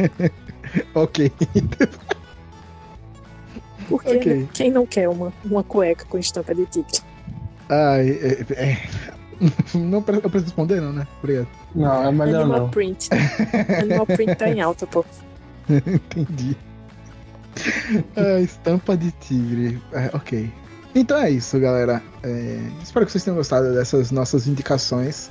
ok. 0.95 1.33
Porque 3.91 4.17
Ok. 4.17 4.49
quem 4.55 4.71
não 4.71 4.87
quer 4.87 5.09
uma, 5.09 5.33
uma 5.45 5.63
cueca 5.63 6.05
com 6.07 6.17
estampa 6.17 6.55
de 6.55 6.65
tigre? 6.67 6.99
Ai, 7.69 8.09
é, 8.11 8.45
é. 8.55 8.79
Não, 9.75 10.03
pre- 10.03 10.17
eu 10.17 10.21
preciso 10.23 10.45
responder, 10.47 10.81
não, 10.83 10.93
né? 10.93 11.07
Obrigado. 11.23 11.49
Não, 11.75 12.05
é 12.09 12.13
melhor 12.13 12.43
Animal 12.43 12.61
não. 12.61 12.69
print. 12.69 13.09
Animal 13.81 14.05
print 14.07 14.35
tá 14.35 14.49
em 14.51 14.61
alta, 14.61 14.87
pô. 14.87 15.03
Entendi. 15.71 16.55
Ah, 18.17 18.41
estampa 18.41 18.97
de 18.97 19.11
tigre. 19.13 19.81
É, 19.93 20.11
ok. 20.15 20.51
Então 20.95 21.17
é 21.19 21.31
isso, 21.31 21.59
galera. 21.59 22.03
É, 22.23 22.59
espero 22.83 23.07
que 23.07 23.13
vocês 23.13 23.25
tenham 23.25 23.37
gostado 23.37 23.73
dessas 23.73 24.11
nossas 24.11 24.47
indicações. 24.47 25.31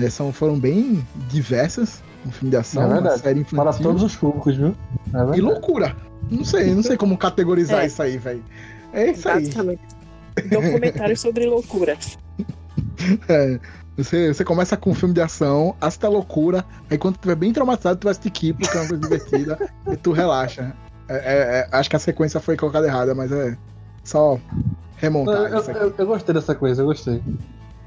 É, 0.00 0.08
são, 0.10 0.32
foram 0.32 0.58
bem 0.58 1.04
diversas. 1.28 2.02
Um 2.24 2.30
filme 2.30 2.50
de 2.50 2.56
ação, 2.56 2.82
É 2.82 2.86
uma 2.86 2.94
verdade. 2.94 3.20
série 3.22 3.40
infantil. 3.40 3.56
Para 3.64 3.72
todos 3.72 4.02
os 4.02 4.14
públicos, 4.16 4.56
viu? 4.56 4.74
É 5.14 5.36
E 5.36 5.40
loucura. 5.40 5.96
Não 6.30 6.44
sei, 6.44 6.74
não 6.74 6.82
sei 6.82 6.96
como 6.96 7.16
categorizar 7.16 7.82
É. 7.82 7.86
isso 7.86 8.02
aí, 8.02 8.18
velho. 8.18 8.42
É 8.92 9.10
isso 9.10 9.28
aí. 9.28 9.50
Documentário 10.50 11.16
sobre 11.16 11.46
loucura. 11.46 11.96
É, 13.28 13.58
você, 13.96 14.32
você 14.34 14.44
começa 14.44 14.76
com 14.76 14.90
um 14.90 14.94
filme 14.94 15.14
de 15.14 15.20
ação, 15.20 15.74
assista 15.80 16.06
a 16.06 16.10
loucura, 16.10 16.64
aí 16.90 16.98
quando 16.98 17.14
tu 17.14 17.18
estiver 17.18 17.36
bem 17.36 17.52
traumatizado, 17.52 17.98
tu 18.00 18.04
vai 18.04 18.10
assistir 18.12 18.30
Kipo, 18.30 18.60
que 18.60 18.76
é 18.76 18.80
uma 18.80 18.88
coisa 18.88 19.02
divertida, 19.02 19.70
e 19.90 19.96
tu 19.96 20.12
relaxa. 20.12 20.74
É, 21.08 21.14
é, 21.16 21.58
é, 21.60 21.68
acho 21.72 21.88
que 21.88 21.96
a 21.96 21.98
sequência 21.98 22.40
foi 22.40 22.56
colocada 22.56 22.86
errada, 22.86 23.14
mas 23.14 23.30
é 23.32 23.56
só 24.02 24.38
remontar 24.96 25.52
eu, 25.52 25.60
isso 25.60 25.70
aqui. 25.70 25.80
eu- 25.80 25.94
eu 25.96 26.06
gostei 26.06 26.34
dessa 26.34 26.54
coisa, 26.54 26.82
eu 26.82 26.86
gostei. 26.86 27.22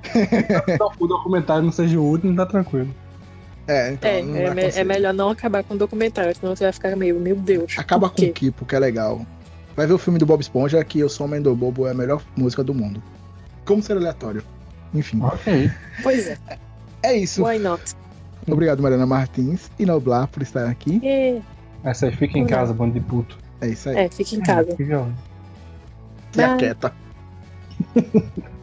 o 0.99 1.07
documentário 1.07 1.63
não 1.63 1.71
seja 1.71 1.99
o 1.99 2.03
último, 2.03 2.35
tá 2.35 2.45
tranquilo. 2.45 2.89
É, 3.71 3.91
então. 3.91 4.09
É, 4.09 4.21
não 4.23 4.35
é, 4.35 4.53
me- 4.55 4.61
é 4.63 4.83
melhor 4.83 5.13
não 5.13 5.29
acabar 5.29 5.63
com 5.63 5.75
o 5.75 5.77
documentário, 5.77 6.35
senão 6.35 6.55
você 6.55 6.63
vai 6.63 6.73
ficar 6.73 6.95
meio, 6.95 7.19
meu 7.19 7.35
Deus. 7.35 7.75
Acaba 7.77 8.09
com 8.09 8.21
o 8.23 8.33
Kipo, 8.33 8.65
que 8.65 8.75
é 8.75 8.79
legal. 8.79 9.25
Vai 9.75 9.85
ver 9.85 9.93
o 9.93 9.97
filme 9.99 10.17
do 10.17 10.25
Bob 10.25 10.41
Esponja, 10.41 10.83
que 10.83 10.99
Eu 10.99 11.07
Sou 11.07 11.25
Homem 11.27 11.41
do 11.41 11.55
Bobo 11.55 11.85
é 11.87 11.91
a 11.91 11.93
melhor 11.93 12.21
música 12.35 12.63
do 12.63 12.73
mundo. 12.73 13.01
Como 13.65 13.81
ser 13.83 13.95
aleatório. 13.95 14.43
Enfim. 14.93 15.21
Ok. 15.21 15.71
Pois 16.01 16.27
é, 16.27 16.37
É 17.03 17.15
isso. 17.15 17.45
why 17.45 17.59
not? 17.59 17.81
Obrigado, 18.47 18.81
Mariana 18.81 19.05
Martins 19.05 19.69
e 19.77 19.85
Noblar 19.85 20.27
por 20.27 20.41
estar 20.41 20.67
aqui. 20.67 20.99
É, 21.03 21.39
Essa 21.83 22.07
aí 22.07 22.11
fica 22.15 22.39
em 22.39 22.47
casa, 22.47 22.73
bando 22.73 22.93
de 22.93 22.99
puto. 22.99 23.37
É 23.61 23.67
isso 23.67 23.87
aí. 23.89 23.95
é, 23.97 24.09
fica 24.09 24.35
em 24.35 24.41
casa. 24.41 24.75
Que 24.75 24.83
violento. 24.83 25.13
Se 26.31 26.41
Bye. 26.41 26.91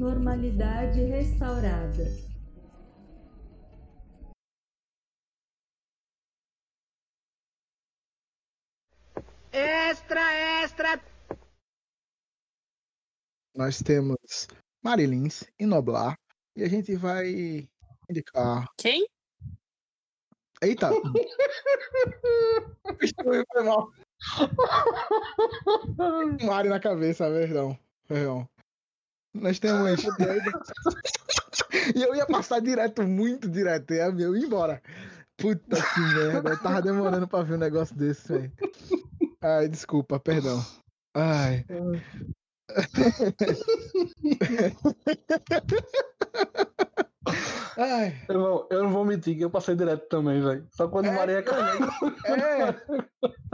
Normalidade 0.00 1.04
restaurada. 1.04 2.04
Nós 13.54 13.82
temos 13.82 14.48
Marilins 14.82 15.44
e 15.58 15.66
Noblar. 15.66 16.18
E 16.56 16.62
a 16.62 16.68
gente 16.68 16.96
vai 16.96 17.68
indicar. 18.08 18.64
Quem? 18.78 19.06
Eita! 20.62 20.88
Foi 23.22 23.44
mal. 23.62 23.92
Mari 26.42 26.70
na 26.70 26.80
cabeça, 26.80 27.26
perdão. 27.26 27.78
Perdão. 28.08 28.48
Nós 29.34 29.58
temos. 29.58 30.02
e 31.94 32.02
eu 32.02 32.14
ia 32.14 32.26
passar 32.26 32.60
direto, 32.60 33.02
muito 33.02 33.48
direto. 33.48 33.92
Ia 33.94 34.06
eu 34.06 34.36
ir 34.36 34.44
embora. 34.44 34.82
Puta 35.36 35.76
que 35.76 36.00
merda. 36.00 36.50
Eu 36.50 36.58
tava 36.62 36.82
demorando 36.82 37.26
pra 37.28 37.42
ver 37.42 37.54
um 37.54 37.58
negócio 37.58 37.94
desse, 37.96 38.28
velho. 38.32 38.52
Ai, 39.42 39.68
desculpa, 39.68 40.18
perdão. 40.20 40.64
Ai. 41.14 41.64
Ai. 47.76 48.14
Eu, 48.28 48.34
não- 48.38 48.66
eu 48.70 48.82
não 48.84 48.90
vou 48.90 49.04
mentir 49.04 49.36
que 49.36 49.44
eu 49.44 49.50
passei 49.50 49.74
direto 49.76 50.08
também, 50.08 50.42
velho. 50.42 50.66
Só 50.72 50.88
quando 50.88 51.06
É, 51.06 51.10
Maria 51.12 51.42
caiu. 51.42 51.86
É. 52.24 52.70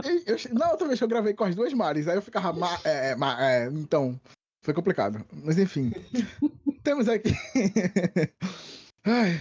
E 0.09 0.23
eu- 0.25 0.37
na 0.57 0.71
outra 0.71 0.87
vez 0.87 0.99
que 0.99 1.03
eu 1.03 1.07
gravei 1.09 1.33
com 1.33 1.43
as 1.45 1.55
duas 1.55 1.73
Maris, 1.73 2.07
aí 2.07 2.15
eu 2.15 2.21
ficava. 2.21 2.51
ma- 2.53 2.79
é, 2.83 3.15
ma- 3.15 3.41
é, 3.41 3.67
então, 3.67 4.19
foi 4.67 4.73
complicado. 4.73 5.25
Mas 5.45 5.57
enfim. 5.57 5.93
Temos 6.83 7.07
aqui. 7.07 7.33
Ai, 9.05 9.39